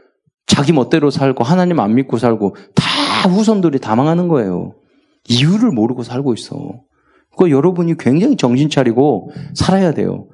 [0.47, 4.75] 자기 멋대로 살고 하나님 안 믿고 살고 다 후손들이 다 망하는 거예요.
[5.29, 6.57] 이유를 모르고 살고 있어.
[7.37, 10.29] 그 여러분이 굉장히 정신 차리고 살아야 돼요.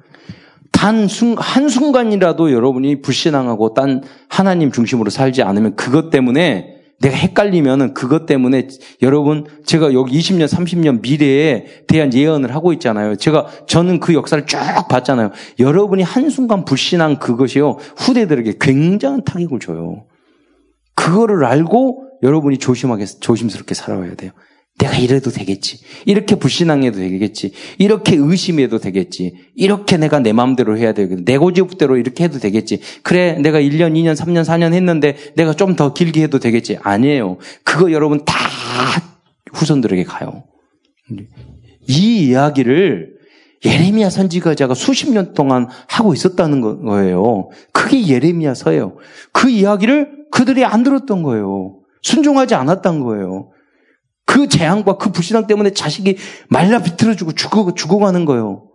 [0.71, 6.72] 단 순, 한순간이라도 여러분이 불신앙하고 딴 하나님 중심으로 살지 않으면 그것 때문에
[7.03, 8.69] 내가 헷갈리면은 그것 때문에
[9.01, 13.17] 여러분 제가 여기 20년, 30년 미래에 대한 예언을 하고 있잖아요.
[13.17, 14.57] 제가 저는 그 역사를 쭉
[14.89, 15.31] 봤잖아요.
[15.59, 17.77] 여러분이 한순간 불신한 그것이요.
[17.97, 20.05] 후대들에게 굉장한 타격을 줘요.
[20.95, 24.31] 그거를 알고 여러분이 조심하게 조심스럽게 살아와야 돼요.
[24.79, 25.79] 내가 이래도 되겠지.
[26.05, 27.51] 이렇게 불신앙해도 되겠지.
[27.77, 29.35] 이렇게 의심해도 되겠지.
[29.55, 31.25] 이렇게 내가 내 마음대로 해야 되겠지.
[31.25, 32.79] 내 고집대로 이렇게 해도 되겠지.
[33.03, 36.77] 그래, 내가 1년, 2년, 3년, 4년 했는데 내가 좀 더 길게 해도 되겠지.
[36.81, 37.37] 아니에요.
[37.63, 38.35] 그거 여러분 다
[39.53, 40.43] 후손들에게 가요.
[41.87, 43.13] 이 이야기를
[43.65, 47.49] 예레미야 선지가자가 수십 년 동안 하고 있었다는 거예요.
[47.71, 48.97] 그게 예레미야서예요.
[49.31, 51.77] 그 이야기를 그들이 안 들었던 거예요.
[52.01, 53.51] 순종하지 않았던 거예요.
[54.25, 56.17] 그 재앙과 그 불신앙 때문에 자식이
[56.49, 58.69] 말라 비틀어지고 죽어, 죽어가는 거예요.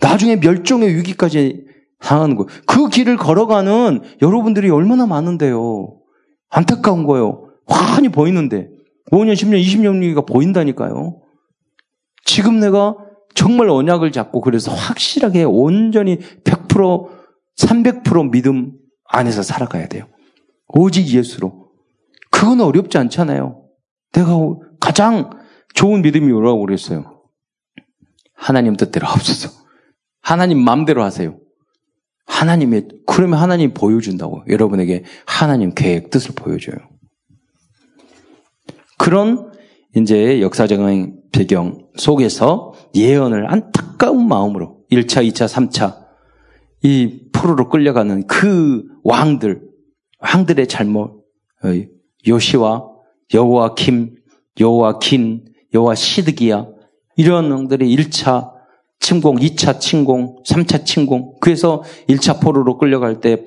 [0.00, 1.64] 나중에 멸종의 위기까지
[2.00, 2.48] 당하는 거예요.
[2.66, 5.96] 그 길을 걸어가는 여러분들이 얼마나 많은데요.
[6.50, 7.48] 안타까운 거예요.
[7.66, 8.68] 환히 보이는데.
[9.10, 11.20] 5년, 10년, 20년 위기가 보인다니까요.
[12.24, 12.96] 지금 내가
[13.34, 17.08] 정말 언약을 잡고 그래서 확실하게 온전히 100%,
[17.56, 18.72] 300% 믿음
[19.08, 20.06] 안에서 살아가야 돼요.
[20.68, 21.68] 오직 예수로.
[22.30, 23.61] 그건 어렵지 않잖아요.
[24.12, 24.36] 내가
[24.80, 25.30] 가장
[25.74, 27.22] 좋은 믿음이 뭐라고 그랬어요?
[28.34, 29.50] 하나님 뜻대로 없어서
[30.20, 31.38] 하나님 마음대로 하세요.
[32.26, 34.44] 하나님의, 그러면 하나님 보여준다고.
[34.48, 36.76] 여러분에게 하나님 계획, 뜻을 보여줘요.
[38.98, 39.52] 그런
[39.96, 46.02] 이제 역사적인 배경 속에서 예언을 안타까운 마음으로 1차, 2차, 3차
[46.82, 49.62] 이 포로로 끌려가는 그 왕들,
[50.20, 51.24] 왕들의 잘못,
[52.26, 52.91] 요시와
[53.32, 54.16] 여호와 킴,
[54.60, 56.66] 여호와 킨, 여호와 시드기야
[57.16, 58.50] 이런 놈들이 1차
[59.00, 61.34] 침공, 2차 침공, 3차 침공.
[61.40, 63.44] 그래서 1차 포로로 끌려갈 때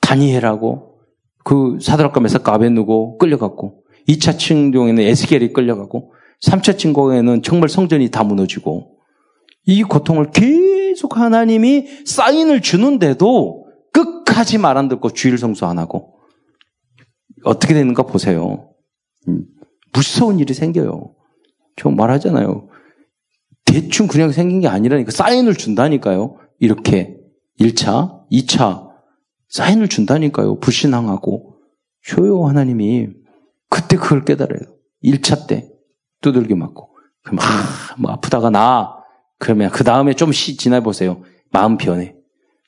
[0.00, 0.98] 다니엘하고
[1.44, 1.78] 그
[2.20, 8.98] 메사카 아벤누고 끌려갔고 2차 침공에는 에스겔이 끌려가고 3차 침공에는 정말 성전이 다 무너지고
[9.66, 16.18] 이 고통을 계속 하나님이 사인을 주는데도 끝까지 말 안 듣고 주일 성수 안 하고
[17.44, 18.73] 어떻게 되는가 보세요.
[19.28, 19.46] 음.
[19.92, 21.14] 무서운 일이 생겨요.
[21.76, 22.68] 저 말하잖아요.
[23.64, 26.38] 대충 그냥 생긴 게 아니라니까 사인을 준다니까요.
[26.60, 27.16] 이렇게
[27.60, 28.88] 1차, 2차
[29.48, 30.58] 사인을 준다니까요.
[30.60, 31.56] 불신앙하고
[32.02, 33.08] 쇼요 하나님이
[33.70, 34.60] 그때 그걸 깨달아요.
[35.02, 35.68] 1차 때
[36.20, 36.90] 두들겨 맞고
[37.22, 38.96] 그럼 아, 뭐 아프다가 나
[39.38, 41.22] 그러면 그 다음에 좀 시, 지나 보세요.
[41.50, 42.14] 마음 변해.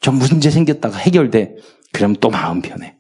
[0.01, 1.57] 좀 문제 생겼다가 해결돼.
[1.93, 2.97] 그럼 또 마음 변해.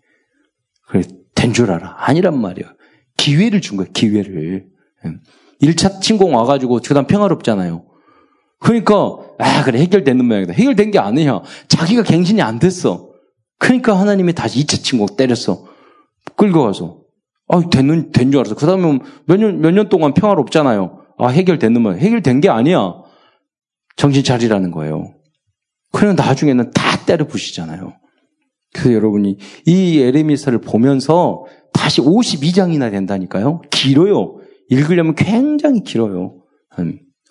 [0.88, 1.02] 그래
[1.34, 1.94] 된 줄 알아.
[1.98, 2.74] 아니란 말이야.
[3.16, 4.66] 기회를 준 거예요, 기회를.
[5.62, 7.84] 1차 침공 와가지고 그 다음 평화롭잖아요.
[8.58, 8.94] 그러니까,
[9.38, 10.52] 아, 그래, 해결되는 모양이다.
[10.52, 11.42] 해결된 게 아니야.
[11.68, 13.10] 자기가 갱신이 안 됐어.
[13.58, 15.64] 그러니까 하나님이 다시 2차 침공 때렸어.
[16.36, 17.00] 끌고 가서.
[17.48, 18.54] 아, 됐는, 된 줄 알았어.
[18.56, 21.00] 그 다음에 몇 년, 몇 년 동안 평화롭잖아요.
[21.18, 21.98] 아, 해결됐는 모양.
[21.98, 22.94] 해결된 게 아니야.
[23.96, 25.14] 정신 차리라는 거예요.
[25.92, 27.94] 그러면 나중에는 다 때려 부시잖아요.
[28.74, 31.44] 그래서 여러분이 이 에레미사를 보면서
[31.76, 33.62] 다시 52장이나 된다니까요.
[33.70, 34.36] 길어요.
[34.68, 36.42] 읽으려면 굉장히 길어요.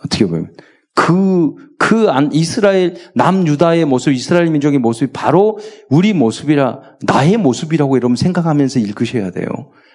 [0.03, 0.53] 어떻게 보면.
[0.93, 8.15] 그, 그 안, 이스라엘, 남유다의 모습, 이스라엘 민족의 모습이 바로 우리 모습이라, 나의 모습이라고 여러분
[8.15, 9.47] 생각하면서 읽으셔야 돼요.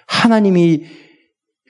[0.07, 0.85] 하나님이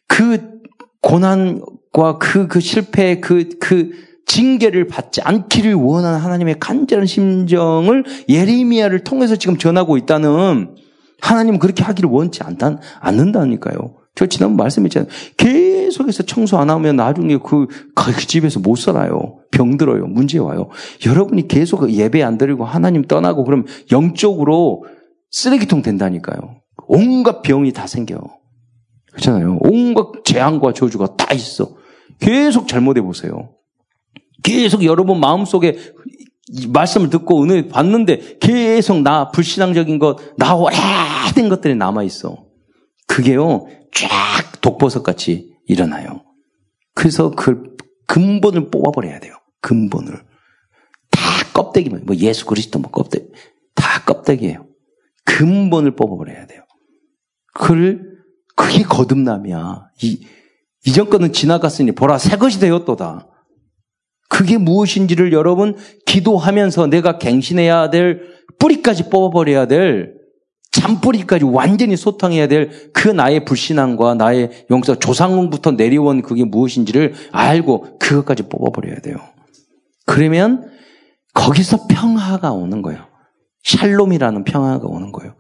[0.09, 0.61] 그
[1.01, 3.91] 고난과 그, 그 실패, 그, 그
[4.27, 10.75] 징계를 받지 않기를 원하는 하나님의 간절한 심정을 예레미야를 통해서 지금 전하고 있다는
[11.21, 13.97] 하나님은 그렇게 하기를 원치 않다, 않는다니까요.
[14.15, 15.09] 저 지난번 말씀했잖아요.
[15.37, 19.39] 계속해서 청소 안 하면 나중에 그, 그 집에서 못 살아요.
[19.51, 20.07] 병들어요.
[20.07, 20.69] 문제 와요.
[21.07, 24.85] 여러분이 계속 예배 안 드리고 하나님 떠나고 그럼 영적으로
[25.31, 26.61] 쓰레기통 된다니까요.
[26.87, 28.21] 온갖 병이 다 생겨.
[29.13, 29.59] 그렇잖아요.
[29.61, 31.77] 온갖 재앙과 저주가 다 있어.
[32.21, 33.51] 계속 잘못해 보세요.
[34.43, 35.77] 계속 여러분 마음속에
[36.69, 42.45] 말씀을 듣고 은혜 받는데 계속 나 불신앙적인 것, 나 오래된 것들이 남아 있어.
[43.07, 46.25] 그게요, 쫙 독버섯 같이 일어나요.
[46.95, 49.35] 그래서 그 근본을 뽑아버려야 돼요.
[49.61, 50.13] 근본을.
[51.11, 51.21] 다
[51.55, 53.27] 껍데기만, 뭐 예수 그리스도 뭐 껍데기,
[53.75, 54.67] 다 껍데기예요.
[55.25, 56.63] 근본을 뽑아버려야 돼요.
[57.55, 58.03] 그걸,
[58.57, 59.91] 그게 거듭남이야.
[60.03, 60.27] 이,
[60.87, 63.30] 이전 거는 지나갔으니 보라, 새 것이 되었도다.
[64.31, 68.23] 그게 무엇인지를 여러분 기도하면서 내가 갱신해야 될
[68.59, 70.15] 뿌리까지 뽑아버려야 될
[70.71, 78.43] 참뿌리까지 완전히 소탕해야 될 그 나의 불신앙과 나의 용서, 조상부터 내려온 그게 무엇인지를 알고 그것까지
[78.45, 79.17] 뽑아버려야 돼요.
[80.05, 80.71] 그러면
[81.33, 83.07] 거기서 평화가 오는 거예요.
[83.63, 85.35] 샬롬이라는 평화가 오는 거예요.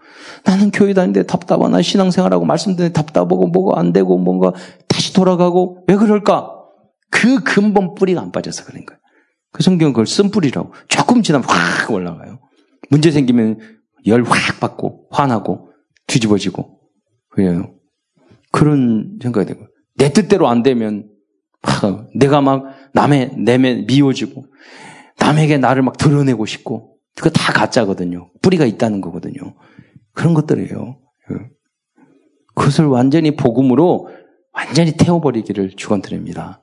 [0.44, 4.52] 나는 교회 다니는데 답답하나 신앙생활하고 말씀드리는데 답답하고 뭐가 안 되고 뭔가
[4.88, 6.59] 다시 돌아가고 왜 그럴까?
[7.10, 9.00] 그 근본 뿌리가 안 빠져서 그런 거예요.
[9.52, 10.72] 그 성경은 그걸 쓴 뿌리라고.
[10.88, 12.40] 조금 지나면 확 올라가요.
[12.88, 13.58] 문제 생기면
[14.06, 15.72] 열 확 받고, 화나고,
[16.06, 16.80] 뒤집어지고.
[17.30, 17.74] 그래요.
[18.52, 19.66] 그런 생각이 되고.
[19.96, 21.08] 내 뜻대로 안 되면,
[21.62, 24.46] 막 내가 막 남의, 내면 미워지고,
[25.18, 28.30] 남에게 나를 막 드러내고 싶고, 그거 다 가짜거든요.
[28.40, 29.54] 뿌리가 있다는 거거든요.
[30.14, 30.98] 그런 것들이에요.
[32.54, 34.08] 그것을 완전히 복음으로
[34.52, 36.62] 완전히 태워버리기를 축원드립니다.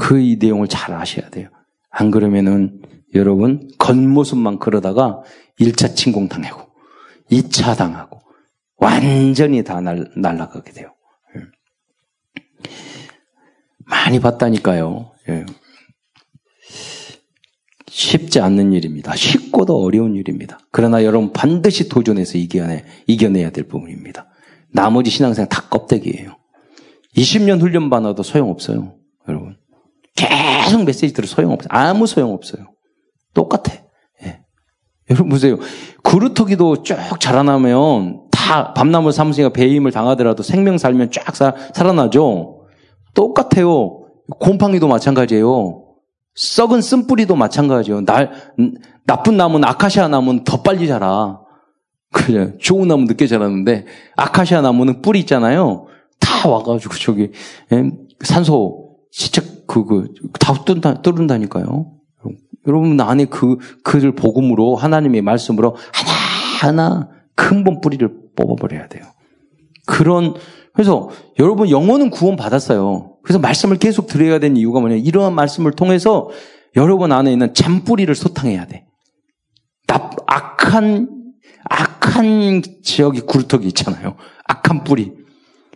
[0.00, 1.50] 그 이 내용을 잘 아셔야 돼요.
[1.90, 2.80] 안 그러면은
[3.14, 5.20] 여러분 겉모습만 그러다가
[5.60, 6.70] 1차 침공 당하고
[7.30, 8.22] 2차 당하고
[8.78, 10.94] 완전히 다 날, 날아가게 돼요.
[11.36, 11.42] 예.
[13.84, 15.12] 많이 봤다니까요.
[15.28, 15.44] 예.
[17.86, 19.14] 쉽지 않는 일입니다.
[19.14, 20.60] 쉽고도 어려운 일입니다.
[20.72, 24.30] 그러나 여러분 반드시 도전해서 이겨내, 이겨내야 될 부분입니다.
[24.72, 26.38] 나머지 신앙생활 다 껍데기예요.
[27.16, 28.99] 20년 훈련 받아도 소용없어요.
[30.20, 31.68] 계속 메시지 들어 소용없어요.
[31.70, 32.66] 아무 소용없어요.
[33.32, 33.72] 똑같아.
[34.24, 34.40] 예.
[35.10, 35.56] 여러분 보세요.
[36.02, 42.66] 그루터기도 쭉 자라나면 다 밤나무 사무실가 배임을 당하더라도 생명 살면 쫙 사, 살아나죠.
[43.14, 44.02] 똑같아요.
[44.38, 45.84] 곰팡이도 마찬가지예요.
[46.34, 48.04] 썩은 쓴뿌리도 마찬가지예요.
[48.04, 48.30] 날,
[49.06, 51.40] 나쁜 나무는 아카시아 나무는 더 빨리 자라.
[52.12, 55.86] 그래 좋은 나무 늦게 자라는데 아카시아 나무는 뿌리 있잖아요.
[56.18, 57.30] 다 와가지고 저기
[57.72, 57.90] 예?
[58.22, 61.92] 산소 시책 그, 그, 다 뚫는다, 뚫는다니까요.
[62.66, 65.76] 여러분 안에 그, 그들 복음으로 하나님의 말씀으로
[66.60, 69.04] 하나하나 근본 뿌리를 뽑아버려야 돼요.
[69.86, 70.34] 그런,
[70.74, 73.18] 그래서 여러분 영혼은 구원 받았어요.
[73.22, 74.96] 그래서 말씀을 계속 드려야 되는 이유가 뭐냐.
[74.96, 76.30] 이러한 말씀을 통해서
[76.74, 78.86] 여러분 안에 있는 잔뿌리를 소탕해야 돼.
[79.86, 81.08] 납, 악한,
[81.68, 84.16] 악한 지역이 구루터기 있잖아요.
[84.48, 85.12] 악한 뿌리.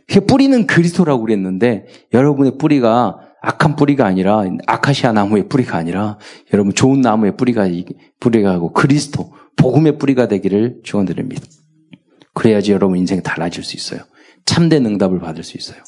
[0.08, 6.18] 그 뿌리는 그리스도라고 그랬는데 여러분의 뿌리가 악한 뿌리가 아니라 아카시아 나무의 뿌리가 아니라
[6.52, 7.68] 여러분 좋은 나무의 뿌리가
[8.20, 11.42] 뿌리가 하고 그리스도 복음의 뿌리가 되기를 축원드립니다.
[12.32, 14.00] 그래야지 여러분 인생 달라질 수 있어요.
[14.44, 15.78] 참된 응답을 받을 수 있어요.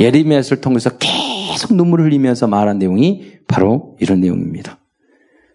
[0.00, 4.78] 예리미야를 통해서 계속 눈물을 흘리면서 말한 내용이 바로 이런 내용입니다.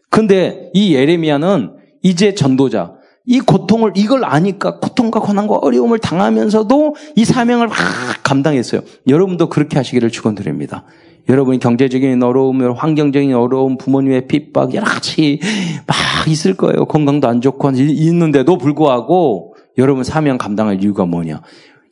[0.10, 2.96] 근데 이 예레미야는 이제 전도자,
[3.30, 7.78] 이 고통을 이걸 아니까 고통과 고난과 어려움을 당하면서도 이 사명을 막
[8.24, 8.82] 감당했어요.
[9.08, 10.84] 여러분도 그렇게 하시기를 축원드립니다.
[11.30, 15.40] 여러분이 경제적인 어려움, 환경적인 어려움, 부모님의 핍박 여러 가지
[15.86, 15.96] 막
[16.28, 16.86] 있을 거예요.
[16.86, 21.44] 건강도 안 좋고 있는데도 불구하고 여러분 사명 감당할 이유가 뭐냐?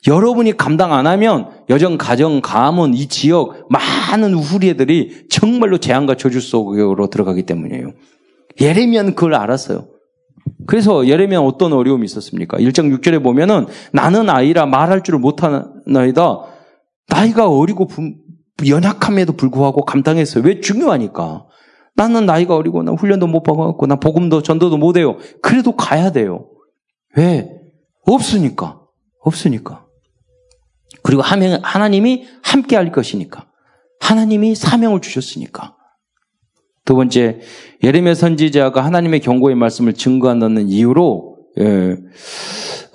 [0.08, 6.42] 여러분이 감당 안 하면 여정, 가정, 가문, 이 지역 많은 우리 애들이 정말로 재앙과 저주
[6.42, 7.92] 속으로 들어가기 때문이에요.
[8.60, 9.97] 예레미야는 그걸 알았어요.
[10.68, 12.58] 그래서 예레미야 어떤 어려움이 있었습니까?
[12.58, 16.42] 1장 6절에 보면은 나는 아이라 말할 줄을 못하나이다.
[17.10, 17.88] 나이가 어리고
[18.68, 20.44] 연약함에도 불구하고 감당했어요.
[20.44, 21.46] 왜 중요하니까.
[21.96, 25.18] 나는 나이가 어리고 나 훈련도 못 받아갖고 나 복음도 전도도 못 해요.
[25.42, 26.50] 그래도 가야 돼요.
[27.16, 27.50] 왜?
[28.06, 28.82] 없으니까.
[29.22, 29.86] 없으니까.
[31.02, 33.48] 그리고 하나님이 함께 할 것이니까.
[34.02, 35.77] 하나님이 사명을 주셨으니까.
[36.88, 37.42] 두 번째,
[37.84, 41.98] 예레미야 선지자가 하나님의 경고의 말씀을 증거한다는 이유로 예,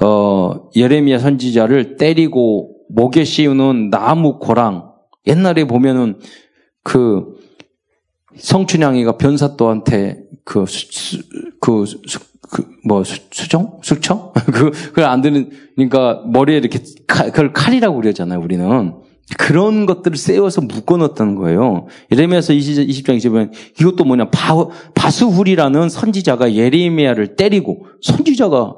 [0.02, 4.92] 어, 예레미야 선지자를 때리고 목에 씌우는 나무 고랑
[5.26, 6.18] 옛날에 보면은
[6.82, 7.34] 그
[8.36, 11.22] 성춘향이가 변사또한테 그, 수,
[11.60, 12.18] 그, 수,
[12.50, 13.78] 그, 뭐, 수, 수정?
[13.82, 14.32] 수청?
[14.52, 19.01] 그, 그걸 안 되는, 그러니까 머리에 이렇게, 칼, 그걸 칼이라고 그러잖아요, 우리는.
[19.38, 21.86] 그런 것들을 세워서 묶어 넣었다는 거예요.
[22.10, 23.50] 예레미야서 20, 20장 20장
[23.80, 28.76] 이것도 뭐냐, 바, 바수훌이라는 선지자가 예레미야를 때리고, 선지자가,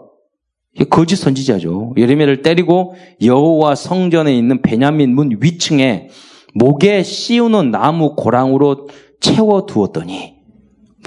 [0.91, 1.95] 거짓 선지자죠.
[1.97, 6.09] 예레미야를 때리고 여호와 성전에 있는 베냐민 문 위층에
[6.55, 8.89] 목에 씌우는 나무 고랑으로
[9.21, 10.34] 채워 두었더니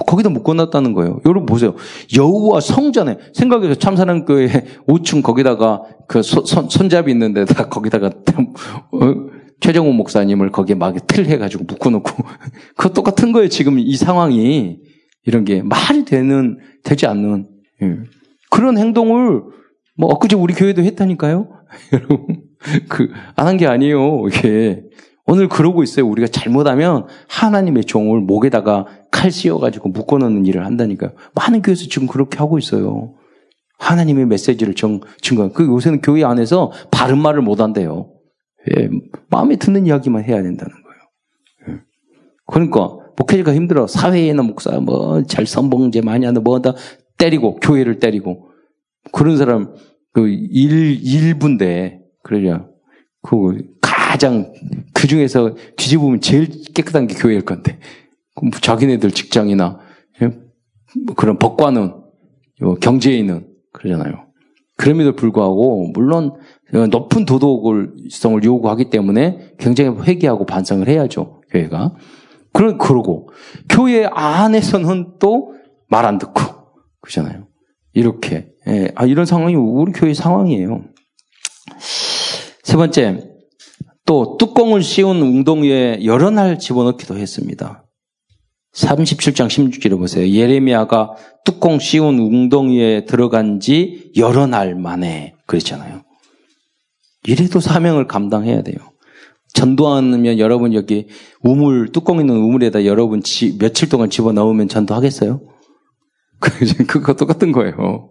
[0.06, 1.20] 거기다 묶어놨다는 거예요.
[1.26, 1.74] 여러분 보세요.
[2.16, 4.48] 여우와 성전에 생각해서 참사랑교회
[4.88, 9.14] 5층 거기다가 그 손, 손잡이 있는데 다 거기다가 어,
[9.60, 12.10] 최정호 목사님을 거기에 막 틀 해가지고 묶어놓고
[12.76, 13.48] 그거 똑같은 거예요.
[13.48, 14.78] 지금 이 상황이
[15.24, 17.48] 이런 게 말이 되는 되지 않는
[17.82, 17.96] 예.
[18.50, 19.42] 그런 행동을
[19.96, 21.48] 뭐 엊그제 우리 교회도 했다니까요.
[21.92, 22.42] 여러분
[22.88, 24.26] 그 안 한 게 아니에요.
[24.28, 24.82] 이게
[25.26, 26.06] 오늘 그러고 있어요.
[26.06, 31.12] 우리가 잘못하면 하나님의 종을 목에다가 칼 씌워가지고 묶어놓는 일을 한다니까요.
[31.34, 33.14] 많은 교회에서 지금 그렇게 하고 있어요.
[33.78, 35.50] 하나님의 메시지를 정, 증거.
[35.52, 38.10] 그 요새는 교회 안에서 바른 말을 못 한대요.
[38.76, 38.88] 예,
[39.30, 41.78] 마음에 드는 이야기만 해야 된다는 거예요.
[41.78, 41.82] 예.
[42.46, 43.86] 그러니까 목회자가 힘들어.
[43.86, 46.74] 사회에는 목사 뭐 잘 선봉제 많이 하는 뭐다
[47.16, 48.48] 때리고 교회를 때리고
[49.12, 49.74] 그런 사람
[50.12, 52.66] 그 일, 일부인데 그러냐.
[53.22, 54.52] 그 가장
[54.94, 57.78] 그 중에서 뒤집으면 제일 깨끗한 게 교회일 건데
[58.60, 59.78] 자기네들 직장이나
[61.16, 61.94] 그런 법관은
[62.80, 64.26] 경제인은 그러잖아요.
[64.76, 66.34] 그럼에도 불구하고 물론
[66.90, 71.94] 높은 도덕성을 요구하기 때문에 굉장히 회개하고 반성을 해야죠 교회가.
[72.52, 73.28] 그런 그러고
[73.68, 75.58] 교회 안에서는 또
[75.88, 76.40] 말 안 듣고
[77.00, 77.46] 그러잖아요.
[77.94, 80.84] 이렇게 예, 아 이런 상황이 우리 교회 상황이에요.
[82.62, 83.24] 세 번째
[84.04, 87.84] 또 뚜껑을 씌운 웅덩이에 여러 날 집어넣기도 했습니다.
[88.74, 90.28] 37장 16절에 보세요.
[90.28, 91.14] 예레미야가
[91.44, 96.02] 뚜껑 씌운 웅덩이에 들어간 지 여러 날 만에 그랬잖아요.
[97.26, 98.76] 이래도 사명을 감당해야 돼요.
[99.54, 101.08] 전도하면 여러분 여기
[101.42, 105.40] 우물 뚜껑 있는 우물에다 여러분 지, 며칠 동안 집어 넣으면 전도하겠어요?
[106.86, 108.10] 그거 똑같은 거예요.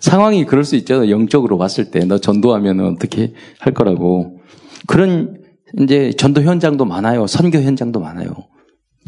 [0.00, 1.10] 상황이 그럴 수 있잖아요.
[1.10, 4.40] 영적으로 봤을 때 너 전도하면 어떻게 할 거라고.
[4.86, 5.40] 그런
[5.80, 7.26] 이제 전도 현장도 많아요.
[7.26, 8.34] 선교 현장도 많아요.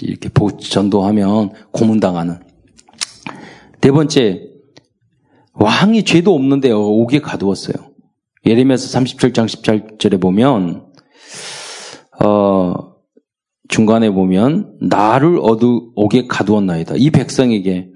[0.01, 0.30] 이렇게
[0.61, 2.40] 전도하면 고문당하는.
[3.80, 4.42] 네 번째,
[5.55, 6.78] 왕이 죄도 없는데요.
[6.80, 7.74] 옥에 가두었어요.
[8.46, 10.86] 예레미야서 37장 17절에 보면
[12.20, 12.74] 어,
[13.68, 16.94] 중간에 보면 나를 어두 옥에 가두었나이다.
[16.96, 17.90] 이 백성에게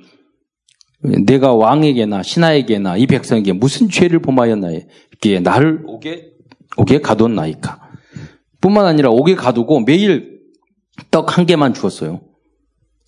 [1.26, 6.32] 내가 왕에게나 신하에게나 이 백성에게 무슨 죄를 범하였나이기에 나를 옥에
[6.76, 7.80] 옥에 가뒀나이까.
[8.60, 10.31] 뿐만 아니라 옥에 가두고 매일
[11.10, 12.20] 떡 한 개만 주었어요.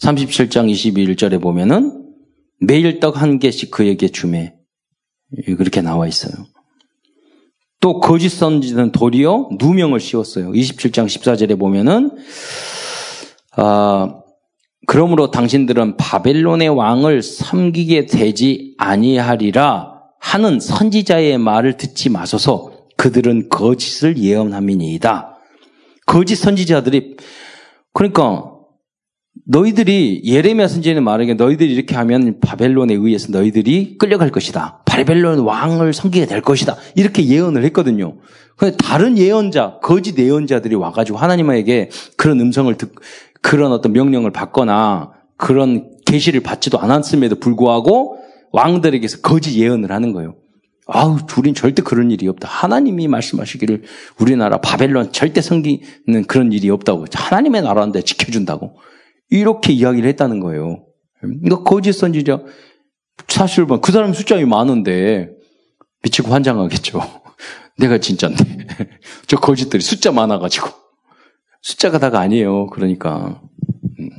[0.00, 2.04] 37장 21절에 보면은
[2.60, 4.54] 매일 떡 한 개씩 그에게 주매.
[5.56, 6.32] 그렇게 나와 있어요.
[7.80, 10.52] 또 거짓 선지는 도리어 누명을 씌웠어요.
[10.52, 12.10] 27장 14절에 보면은
[13.56, 14.20] 아
[14.86, 25.38] 그러므로 당신들은 바벨론의 왕을 섬기게 되지 아니하리라 하는 선지자의 말을 듣지 마소서 그들은 거짓을 예언함이니이다.
[26.06, 27.16] 거짓 선지자들이
[27.94, 28.50] 그러니까
[29.46, 34.82] 너희들이 예레미야 선지자는 말하기에 너희들이 이렇게 하면 바벨론에 의해서 너희들이 끌려갈 것이다.
[34.84, 36.76] 바벨론 왕을 섬기게 될 것이다.
[36.94, 38.16] 이렇게 예언을 했거든요.
[38.56, 42.92] 근데 다른 예언자, 거짓 예언자들이 와가지고 하나님에게 그런 음성을 듣,
[43.42, 48.18] 그런 어떤 명령을 받거나 그런 계시를 받지도 않았음에도 불구하고
[48.52, 50.36] 왕들에게서 거짓 예언을 하는 거예요.
[50.86, 52.48] 아우, 둘인 절대 그런 일이 없다.
[52.48, 53.84] 하나님이 말씀하시기를
[54.20, 57.06] 우리나라 바벨론 절대 섬기는 그런 일이 없다고.
[57.12, 58.76] 하나님의 나라인데 지켜준다고.
[59.30, 60.84] 이렇게 이야기를 했다는 거예요.
[61.20, 62.42] 그러니까 거짓 선지자,
[63.28, 65.30] 사실 뭐그 사람 숫자가 많은데
[66.02, 67.00] 미치고 환장하겠죠.
[67.78, 68.44] 내가 진짜인데.
[69.26, 70.68] 저 거짓들이 숫자 많아가지고.
[71.62, 72.66] 숫자가 다가 아니에요.
[72.66, 73.40] 그러니까.
[73.98, 74.10] 음.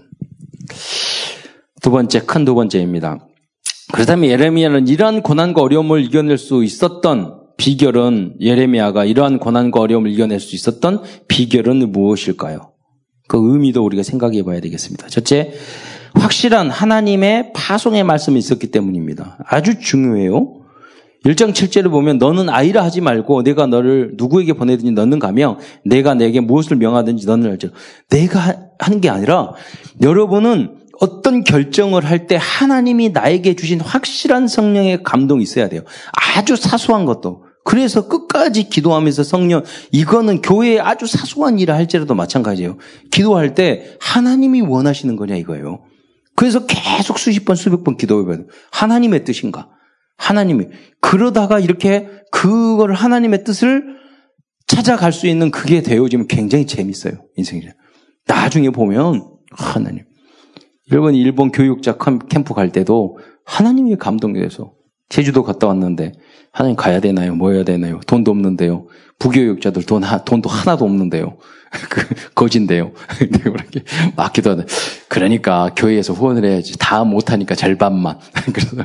[1.82, 3.28] 두 번째, 큰 두 번째입니다.
[3.91, 10.55] 그렇다면 예레미야는 이러한 고난과 어려움을 이겨낼 수 있었던 비결은 예레미야가 이러한 고난과 어려움을 이겨낼 수
[10.55, 12.71] 있었던 비결은 무엇일까요?
[13.27, 15.07] 그 의미도 우리가 생각해 봐야 되겠습니다.
[15.07, 15.53] 첫째,
[16.13, 19.38] 확실한 하나님의 파송의 말씀이 있었기 때문입니다.
[19.47, 20.61] 아주 중요해요.
[21.25, 26.39] 1장 7절을 보면 너는 아이라 하지 말고 내가 너를 누구에게 보내든지 너는 가며 내가 내게
[26.39, 27.71] 무엇을 명하든지 너는 알지.
[28.09, 29.53] 내가 하는 게 아니라
[30.03, 35.81] 여러분은 어떤 결정을 할 때 하나님이 나에게 주신 확실한 성령의 감동이 있어야 돼요.
[36.35, 37.43] 아주 사소한 것도.
[37.63, 42.77] 그래서 끝까지 기도하면서 성령, 이거는 교회에 아주 사소한 일을 할지라도 마찬가지예요.
[43.11, 45.83] 기도할 때 하나님이 원하시는 거냐 이거예요.
[46.35, 48.45] 그래서 계속 수십 번, 수백 번 기도해봐요.
[48.71, 49.69] 하나님의 뜻인가?
[50.17, 50.67] 하나님이.
[51.01, 53.95] 그러다가 이렇게 그걸 하나님의 뜻을
[54.67, 57.13] 찾아갈 수 있는 그게 되어지면 굉장히 재밌어요.
[57.35, 57.63] 인생이.
[58.27, 60.03] 나중에 보면 하나님.
[60.91, 61.97] 여러분 일본 교육자
[62.29, 64.73] 캠프 갈 때도 하나님이 감동이 돼서
[65.09, 66.13] 제주도 갔다 왔는데
[66.51, 67.36] 하나님 가야 되나요?
[67.36, 67.99] 뭐 해야 되나요?
[68.07, 68.88] 돈도 없는데요.
[69.19, 71.38] 부교육자들 돈 하, 돈도 하나도 없는데요.
[71.89, 72.91] 그 거진데요.
[73.43, 73.83] 그렇게
[74.15, 74.65] 맡기도 하네.
[75.07, 76.77] 그러니까 교회에서 후원을 해야지.
[76.77, 78.19] 다 못하니까 절반만.
[78.53, 78.77] 그래서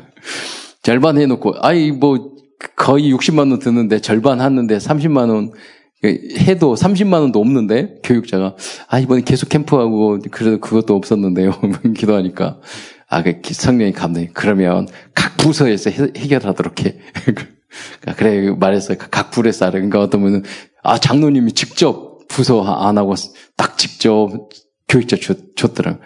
[0.82, 2.32] 절반 해놓고 아이 뭐
[2.76, 5.52] 거의 60만 원 드는데 절반 하는데 30만 원
[6.02, 8.56] 해도 30만 원도 없는데 교육자가
[8.88, 11.52] 아 이번에 계속 캠프하고 그래도 그것도 없었는데요.
[11.96, 12.60] 기도하니까
[13.08, 16.96] 아, 그 성령이 감독이 그러면 각 부서에서 해, 결하도록 해.
[17.24, 17.46] 그러니까
[18.16, 19.72] 그래 말해서 각 부에서 하라.
[19.72, 20.44] 그러니까 어떤 분은
[20.82, 23.14] 아 장로님이 직접 부서 안 하고
[23.56, 24.48] 딱 직접
[24.88, 25.98] 교육자 줬, 줬더라.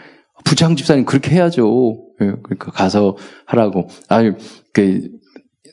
[0.44, 1.98] 부장 집사님 그렇게 해야죠.
[2.22, 3.16] 예, 그러니까 가서
[3.46, 3.88] 하라고.
[4.08, 4.32] 아니
[4.72, 5.08] 그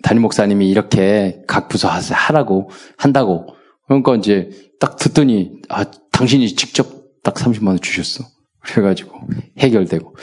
[0.03, 3.47] 담임 목사님이 이렇게 각 부서 하라고 한다고.
[4.01, 6.87] 그러니까 이제 딱 듣더니 아 당신이 직접
[7.23, 8.23] 딱 30만 원 주셨어.
[8.63, 9.19] 그래가지고
[9.57, 10.15] 해결되고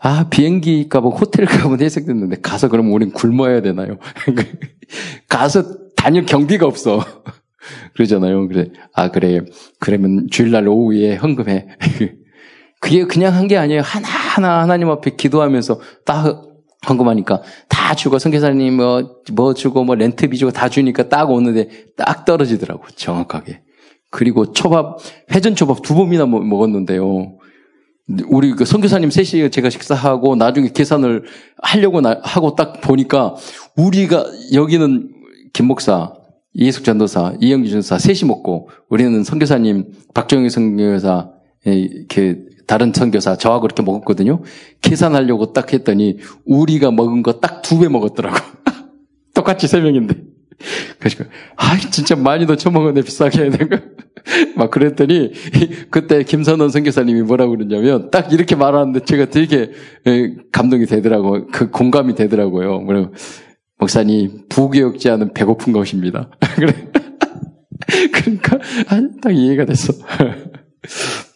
[0.00, 3.98] 아 비행기 값은 호텔 값은 해석됐는데 가서 그러면 우린 굶어야 되나요?
[5.28, 5.64] 가서
[5.96, 7.04] 다닐 경비가 없어.
[7.94, 8.46] 그러잖아요.
[8.48, 9.40] 그래 아 그래
[9.80, 11.66] 그러면 주일날 오후에 헌금해.
[12.80, 13.80] 그게 그냥 한 게 아니에요.
[13.82, 16.42] 하나 하나 하나님 앞에 기도하면서 딱
[16.88, 22.24] 헌금하니까 다 주고 선교사님 뭐, 뭐 주고 뭐 렌트비 주고 다 주니까 딱 오는데 딱
[22.24, 23.62] 떨어지더라고 정확하게.
[24.10, 24.98] 그리고 초밥
[25.34, 27.38] 회전 초밥 두 번이나 먹었는데요.
[28.28, 31.24] 우리 그 선교사님 셋이 제가 식사하고 나중에 계산을
[31.62, 33.34] 하려고 나, 하고 딱 보니까
[33.76, 34.24] 우리가
[34.54, 35.10] 여기는
[35.52, 36.12] 김 목사,
[36.54, 41.30] 이해숙 전도사, 이영기 전도사 셋이 먹고 우리는 선교사님 박정희 선교사
[41.66, 44.42] 이렇게 다른 선교사 저하고 이렇게 먹었거든요.
[44.82, 48.36] 계산하려고 딱 했더니 우리가 먹은 거 딱 두 배 먹었더라고.
[49.34, 50.14] 똑같이 세 명인데.
[50.98, 53.78] 그러니까 아 진짜 많이 더 처먹었네 비싸게 해야 되가
[54.56, 55.30] 막 그랬더니
[55.90, 59.70] 그때 김선원 선교사님이 뭐라고 그러냐면 딱 이렇게 말하는데 제가 되게
[60.52, 62.80] 감동이 되더라고 그 공감이 되더라고요.
[62.80, 63.10] 뭐라
[63.78, 66.28] 목사님 부교육자는 배고픈 것입니다.
[66.56, 66.74] 그래
[68.12, 68.58] 그러니까
[68.88, 69.92] 아, 딱 이해가 됐어.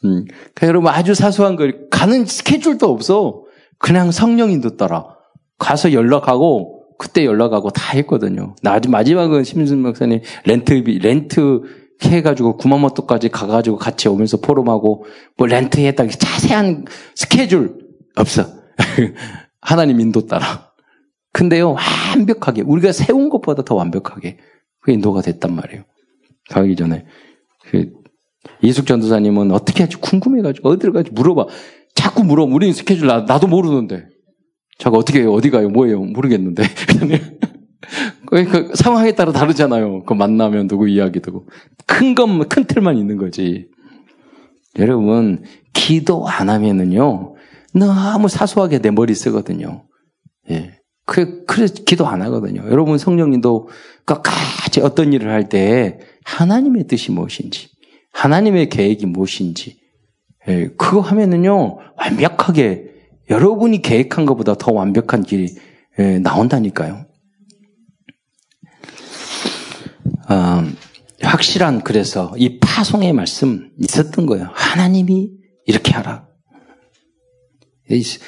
[0.04, 0.24] 음,
[0.54, 3.44] 그러니까 여러분 아주 사소한 거 가는 스케줄도 없어.
[3.78, 5.16] 그냥 성령인도 따라
[5.58, 8.54] 가서 연락하고 그때 연락하고 다 했거든요.
[8.62, 11.62] 나 마지막은 심순 목사님 렌트비 렌트
[12.00, 15.04] 해가지고 구마모토까지 가가지고 같이 오면서 포럼하고
[15.36, 16.84] 뭐 렌트 했다 자세한
[17.14, 17.78] 스케줄
[18.16, 18.44] 없어.
[19.60, 20.72] 하나님 인도 따라.
[21.32, 21.76] 근데요
[22.14, 24.38] 완벽하게 우리가 세운 것보다 더 완벽하게
[24.80, 25.84] 그 인도가 됐단 말이에요.
[26.50, 27.06] 가기 전에
[27.70, 27.90] 그
[28.62, 31.46] 이숙 전도사님은 어떻게 할지 궁금해가지고 어디를 가지 물어봐.
[31.94, 32.44] 자꾸 물어.
[32.44, 34.06] 우리는 스케줄 나, 나도 모르는데.
[34.78, 35.32] 자가 어떻게 해요?
[35.32, 35.68] 어디 가요?
[35.68, 36.00] 뭐예요?
[36.00, 36.62] 모르겠는데.
[38.26, 40.04] 그 상황에 따라 다르잖아요.
[40.04, 41.48] 그 만나면 누구 이야기 듣고.
[41.86, 43.68] 큰 것, 큰 틀만 있는 거지.
[44.78, 47.34] 여러분, 기도 안 하면은요,
[47.74, 49.84] 너무 사소하게 내 머리 쓰거든요.
[50.50, 50.78] 예.
[51.04, 52.62] 그래, 그래, 기도 안 하거든요.
[52.70, 53.68] 여러분 성령님도
[54.04, 57.68] 끝까지 어떤 일을 할 때 하나님의 뜻이 무엇인지,
[58.12, 59.78] 하나님의 계획이 무엇인지,
[60.48, 62.92] 예, 그거 하면은요, 완벽하게
[63.30, 65.48] 여러분이 계획한 것보다 더 완벽한 길이
[65.98, 67.06] 예, 나온다니까요.
[70.28, 70.64] 어,
[71.22, 74.48] 확실한 그래서 이 파송의 말씀 있었던 거예요.
[74.52, 75.30] 하나님이
[75.66, 76.26] 이렇게 하라.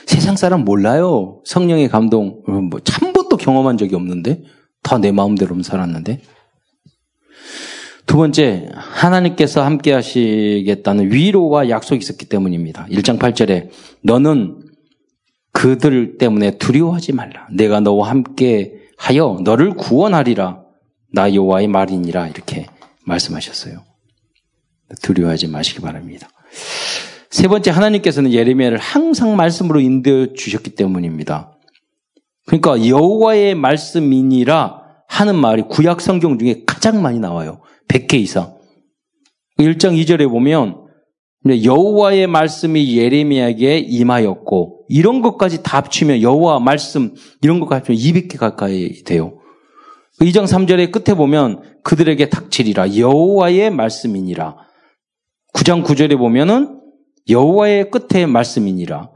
[0.07, 1.41] 세상 사람 몰라요.
[1.47, 4.43] 성령의 감동 어, 뭐참 번도 경험한 적이 없는데
[4.83, 6.21] 다 내 마음대로 살았는데
[8.15, 12.87] 두 번째, 하나님께서 함께 하시겠다는 위로와 약속이 있었기 때문입니다.
[12.89, 13.71] 1장 8절에
[14.03, 14.61] 너는
[15.51, 17.49] 그들 때문에 두려워하지 말라.
[17.51, 20.63] 내가 너와 함께 하여 너를 구원하리라.
[21.13, 22.67] 나 여호와의 말이니라 이렇게
[23.05, 23.83] 말씀하셨어요.
[25.03, 26.29] 두려워하지 마시기 바랍니다.
[27.31, 31.59] 세 번째 하나님께서는 예레미야를 항상 말씀으로 인도해 주셨기 때문입니다.
[32.47, 37.64] 그러니까 여호와의 말씀이니라 하는 말이 구약 성경 중에 가장 많이 나와요.
[37.89, 38.55] 100개 이상.
[39.59, 40.85] 1장 2절에 보면
[41.47, 49.03] 여호와의 말씀이 예레미야에게 임하였고 이런 것까지 다 합치면 여호와 말씀 이런 것까지 합치면 200개 가까이
[49.05, 49.39] 돼요.
[50.21, 54.57] 2장 3절의 끝에 보면 그들에게 닥치리라 여호와의 말씀이니라.
[55.55, 56.81] 9장 9절에 보면은
[57.29, 59.11] 여호와의 끝에 말씀이니라.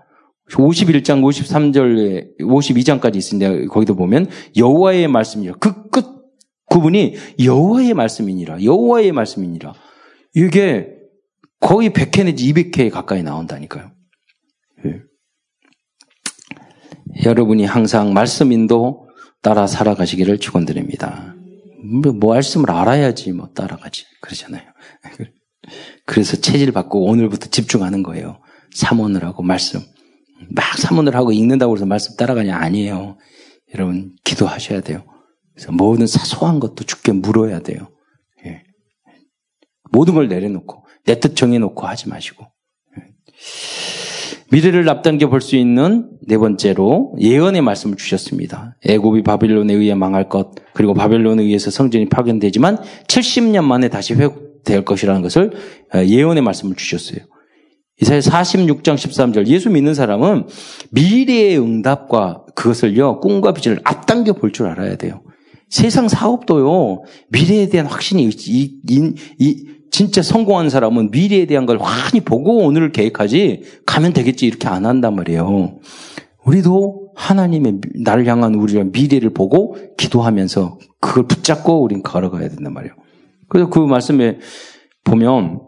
[0.51, 3.67] 51장 53절에 52장까지 있습니다.
[3.73, 5.55] 거기도 보면 여호와의 말씀이니라.
[5.57, 6.18] 그 끝
[6.71, 8.63] 그분이 여호와의 말씀이니라.
[8.63, 9.75] 여호와의 말씀이니라.
[10.35, 10.89] 이게
[11.61, 13.91] 거의 100회 내지 200회 가까이 나온다니까요.
[14.87, 15.01] 예.
[17.25, 19.09] 여러분이 항상 말씀 인도
[19.43, 21.35] 따라 살아가시기를 축원드립니다.
[21.85, 24.63] 뭐, 뭐 말씀을 알아야지 뭐 따라가지 그러잖아요.
[26.07, 28.41] 그래서 체질 바꾸고 오늘부터 집중하는 거예요.
[28.75, 29.81] 사원을 하고 말씀.
[30.51, 32.57] 막 사문을 하고 읽는다고 해서 말씀 따라가냐?
[32.57, 33.19] 아니에요.
[33.75, 35.05] 여러분, 기도하셔야 돼요.
[35.59, 37.89] 그래서 모든 사소한 것도 죽게 물어야 돼요.
[38.47, 38.63] 예.
[39.91, 42.47] 모든 걸 내려놓고, 내 뜻 정해놓고 하지 마시고.
[42.97, 43.03] 예.
[44.53, 48.77] 미래를 앞당겨 볼 수 있는 네 번째로 예언의 말씀을 주셨습니다.
[48.87, 52.79] 애굽이 바빌론에 의해 망할 것, 그리고 바빌론에 의해서 성전이 파견되지만
[53.09, 55.51] 70년 만에 다시 회복될 것이라는 것을
[55.93, 57.19] 어, 예언의 말씀을 주셨어요.
[58.01, 60.47] 이사야 46장 13절 예수 믿는 사람은
[60.93, 65.21] 미래의 응답과 그것을요 꿈과 비전을 앞당겨 볼 줄 알아야 돼요.
[65.69, 72.21] 세상 사업도요 미래에 대한 확신이 이, 이, 이, 진짜 성공한 사람은 미래에 대한 걸 환히
[72.21, 75.79] 보고 오늘을 계획하지 가면 되겠지 이렇게 안 한단 말이에요.
[76.45, 82.95] 우리도 하나님의 나를 향한 우리의 미래를 보고 기도하면서 그걸 붙잡고 우린 걸어가야 된단 말이에요.
[83.49, 84.39] 그래서 그 말씀에
[85.05, 85.61] 보면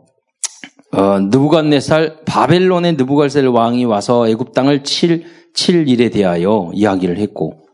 [0.92, 5.24] 어, 느부갓네살 바벨론의 느부갓네살 왕이 와서 애굽 땅을 칠,
[5.54, 7.66] 칠 일에 대하여 이야기를 했고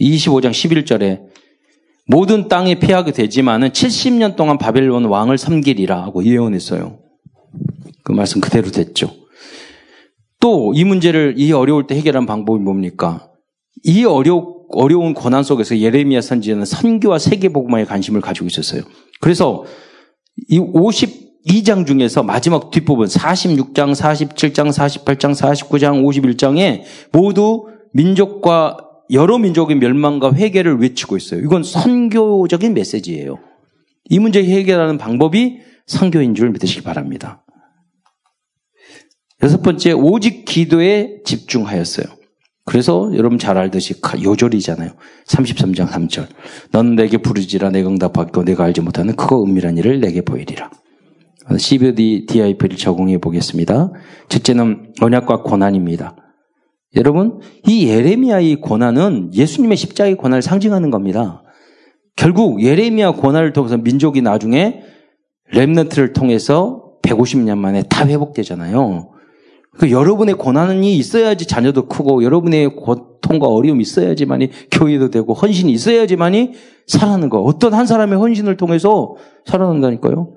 [0.00, 1.29] 25장 11절에
[2.10, 6.98] 모든 땅에 폐하게 되지만은 70년 동안 바벨론 왕을 섬기리라 하고 예언했어요.
[8.02, 9.14] 그 말씀 그대로 됐죠.
[10.40, 13.30] 또 이 문제를 이 어려울 때 해결한 방법이 뭡니까?
[13.84, 18.82] 이 어려 어려운 고난 속에서 예레미야 선지자는 선교와 세계 복음에 관심을 가지고 있었어요.
[19.20, 19.64] 그래서
[20.48, 26.82] 이 50, 2장 중에서 마지막 뒷부분 46장, 47장, 48장, 49장, 51장에
[27.12, 31.40] 모두 민족과 여러 민족의 멸망과 회개를 외치고 있어요.
[31.40, 33.38] 이건 선교적인 메시지예요.
[34.08, 37.44] 이 문제 해결하는 방법이 선교인 줄 믿으시기 바랍니다.
[39.42, 42.06] 여섯 번째, 오직 기도에 집중하였어요.
[42.66, 44.90] 그래서 여러분 잘 알듯이 요절이잖아요.
[45.26, 46.28] 33장 3절.
[46.72, 50.70] 넌 내게 부르지라 내가 응답받고 내가 알지 못하는 그거 은밀한 일을 내게 보이리라.
[51.58, 53.92] CBD DIP를 적용해 보겠습니다.
[54.28, 56.14] 첫째는 언약과 고난입니다.
[56.96, 61.42] 여러분, 이 예레미야의 고난은 예수님의 십자가의 고난을 상징하는 겁니다.
[62.16, 64.82] 결국 예레미야 고난을 통해서 민족이 나중에
[65.52, 69.10] 렘넌트를 통해서 150년 만에 다 회복되잖아요.
[69.78, 76.52] 그 여러분의 고난이 있어야지 자녀도 크고 여러분의 고통과 어려움이 있어야지만이 교회도 되고 헌신이 있어야지만이
[76.86, 77.40] 살아나는 거.
[77.40, 79.14] 어떤 한 사람의 헌신을 통해서
[79.46, 80.34] 살아난다니까요.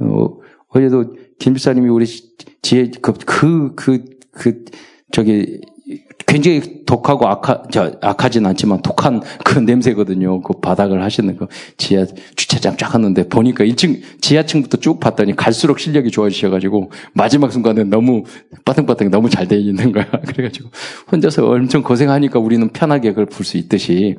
[0.00, 0.28] 어,
[0.68, 2.04] 어제도 김 비사님이 우리
[2.62, 3.74] 지혜 그그그
[4.32, 4.64] 그,
[5.12, 5.60] 저기
[6.34, 10.42] 굉장히 독하고 악하 저 악하진 않지만 독한 그 냄새거든요.
[10.42, 12.04] 그 바닥을 하시는 거 지하
[12.36, 18.24] 주차장 쫙 하는데 보니까 1층 지하층부터 쭉 봤더니 갈수록 실력이 좋아지셔가지고 마지막 순간에 너무
[18.64, 20.06] 빠등빠등 너무 잘 돼 있는 거야.
[20.26, 20.70] 그래가지고
[21.12, 24.16] 혼자서 엄청 고생하니까 우리는 편하게 그걸 볼 수 있듯이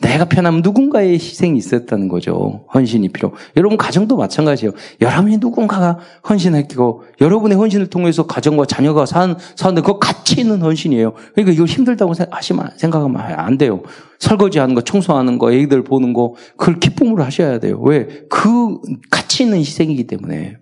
[0.00, 2.64] 내가 편하면 누군가의 희생이 있었다는 거죠.
[2.74, 3.32] 헌신이 필요.
[3.56, 4.72] 여러분 가정도 마찬가지예요.
[5.00, 5.98] 여러분이 누군가가
[6.28, 11.12] 헌신했고 여러분의 헌신을 통해서 가정과 자녀가 산 사는데 그 가치 있는 헌신이에요.
[11.34, 13.82] 그러니까 이걸 힘들다고 하시면 생각하면 안 돼요.
[14.18, 17.80] 설거지하는 거, 청소하는 거, 애기들 보는 거 그걸 기쁨으로 하셔야 돼요.
[17.80, 18.06] 왜?
[18.28, 18.78] 그
[19.10, 20.58] 가치 있는 희생이기 때문에.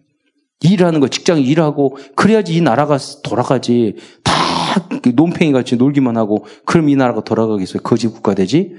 [0.65, 3.97] 일하는 거, 직장 일하고, 그래야지 이 나라가 돌아가지.
[4.23, 4.33] 다
[5.15, 7.83] 논팽이 같이 놀기만 하고, 그럼 이 나라가 돌아가겠어요?
[7.83, 8.77] 거지 국가 되지?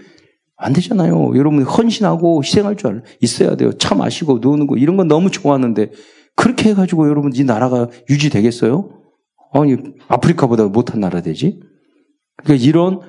[0.64, 1.34] 안 되잖아요.
[1.36, 3.74] 여러분이 헌신하고 희생할 줄 있어야 돼요.
[3.78, 5.92] 차 마시고 노는 거 이런 건 너무 좋아하는데
[6.36, 8.90] 그렇게 해가지고 여러분 이 나라가 유지되겠어요?
[9.54, 9.76] 아니
[10.08, 11.60] 아프리카보다 못한 나라 되지?
[12.38, 13.00] 그러니까 이런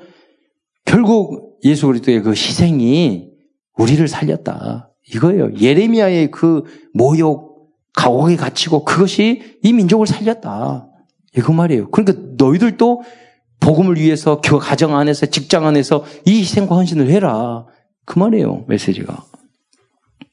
[0.85, 3.31] 결국 예수 그리스도의 그 희생이
[3.77, 4.91] 우리를 살렸다.
[5.13, 5.55] 이거예요.
[5.59, 10.89] 예레미야의 그 모욕, 가옥에 갇히고 그것이 이 민족을 살렸다.
[11.37, 11.91] 이거 말이에요.
[11.91, 13.03] 그러니까 너희들도
[13.61, 17.67] 복음을 위해서 그 가정 안에서 직장 안에서 이 희생과 헌신을 해라.
[18.05, 18.65] 그 말이에요.
[18.69, 19.25] 메시지가.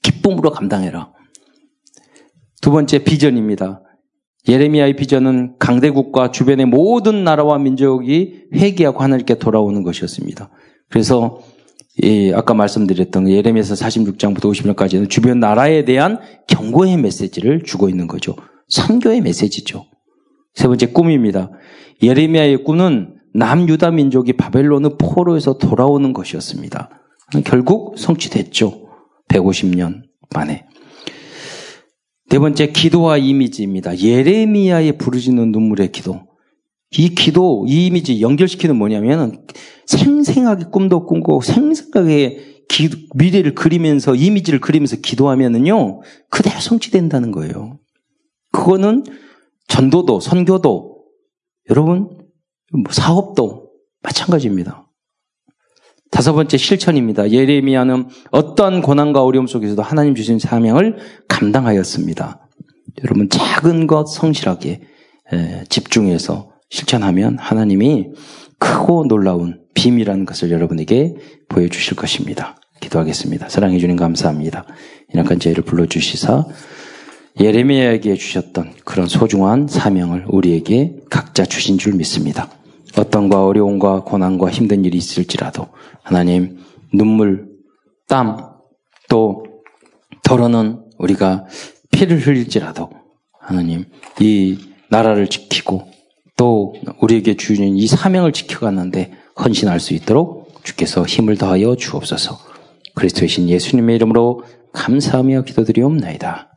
[0.02, 1.12] 기쁨으로 감당해라.
[2.62, 3.82] 두 번째 비전입니다.
[4.48, 10.50] 예레미야의 비전은 강대국과 주변의 모든 나라와 민족이 회개하고 하나님께 돌아오는 것이었습니다.
[10.90, 11.42] 그래서
[12.04, 18.36] 예, 아까 말씀드렸던 예레미야서 46장부터 50장까지는 주변 나라에 대한 경고의 메시지를 주고 있는 거죠.
[18.70, 19.86] 선교의 메시지죠.
[20.54, 21.52] 세 번째 꿈입니다.
[22.02, 26.90] 예레미야의 꿈은 남유다 민족이 바벨론의 포로에서 돌아오는 것이었습니다.
[27.46, 28.88] 결국 성취됐죠.
[29.30, 30.66] 150년 만에.
[32.32, 34.00] 네 번째 기도와 이미지입니다.
[34.00, 36.28] 예레미야의 부르짖는 눈물의 기도.
[36.98, 39.46] 이 기도, 이 이미지 연결시키는 뭐냐면
[39.86, 47.80] 생생하게 꿈도 꾸고 생생하게 기, 미래를 그리면서 이미지를 그리면서 기도하면은요 그대로 성취된다는 거예요.
[48.54, 49.04] 그거는
[49.68, 51.04] 전도도 선교도
[51.70, 52.18] 여러분
[52.72, 53.72] 뭐 사업도
[54.04, 54.90] 마찬가지입니다.
[56.12, 57.32] 다섯 번째 실천입니다.
[57.32, 60.98] 예레미야는 어떤 고난과 어려움 속에서도 하나님 주신 사명을
[61.28, 62.48] 감당하였습니다.
[63.04, 64.82] 여러분 작은 것 성실하게
[65.70, 68.10] 집중해서 실천하면 하나님이
[68.60, 71.16] 크고 놀라운 비밀이라는 것을 여러분에게
[71.48, 72.58] 보여주실 것입니다.
[72.82, 73.50] 기도하겠습니다.
[73.50, 74.66] 사랑해 주님 감사합니다.
[75.14, 76.46] 이낙한 저희를 불러주시사
[77.40, 82.50] 예레미야에게 주셨던 그런 소중한 사명을 우리에게 각자 주신 줄 믿습니다.
[82.98, 85.68] 어떤과 어려움과 고난과 힘든 일이 있을지라도
[86.04, 86.60] 하나님
[86.94, 87.50] 눈물,
[88.08, 88.38] 땀,
[89.10, 89.46] 또
[90.24, 91.46] 더러는 우리가
[91.92, 92.90] 피를 흘릴지라도
[93.40, 93.86] 하나님
[94.20, 95.88] 이 나라를 지키고
[96.38, 102.38] 또 우리에게 주신 이 사명을 지켜가는데 헌신할 수 있도록 주께서 힘을 더하여 주옵소서.
[102.96, 106.51] 그리스도의 신 예수님의 이름으로 감사하며 기도드리옵나이다.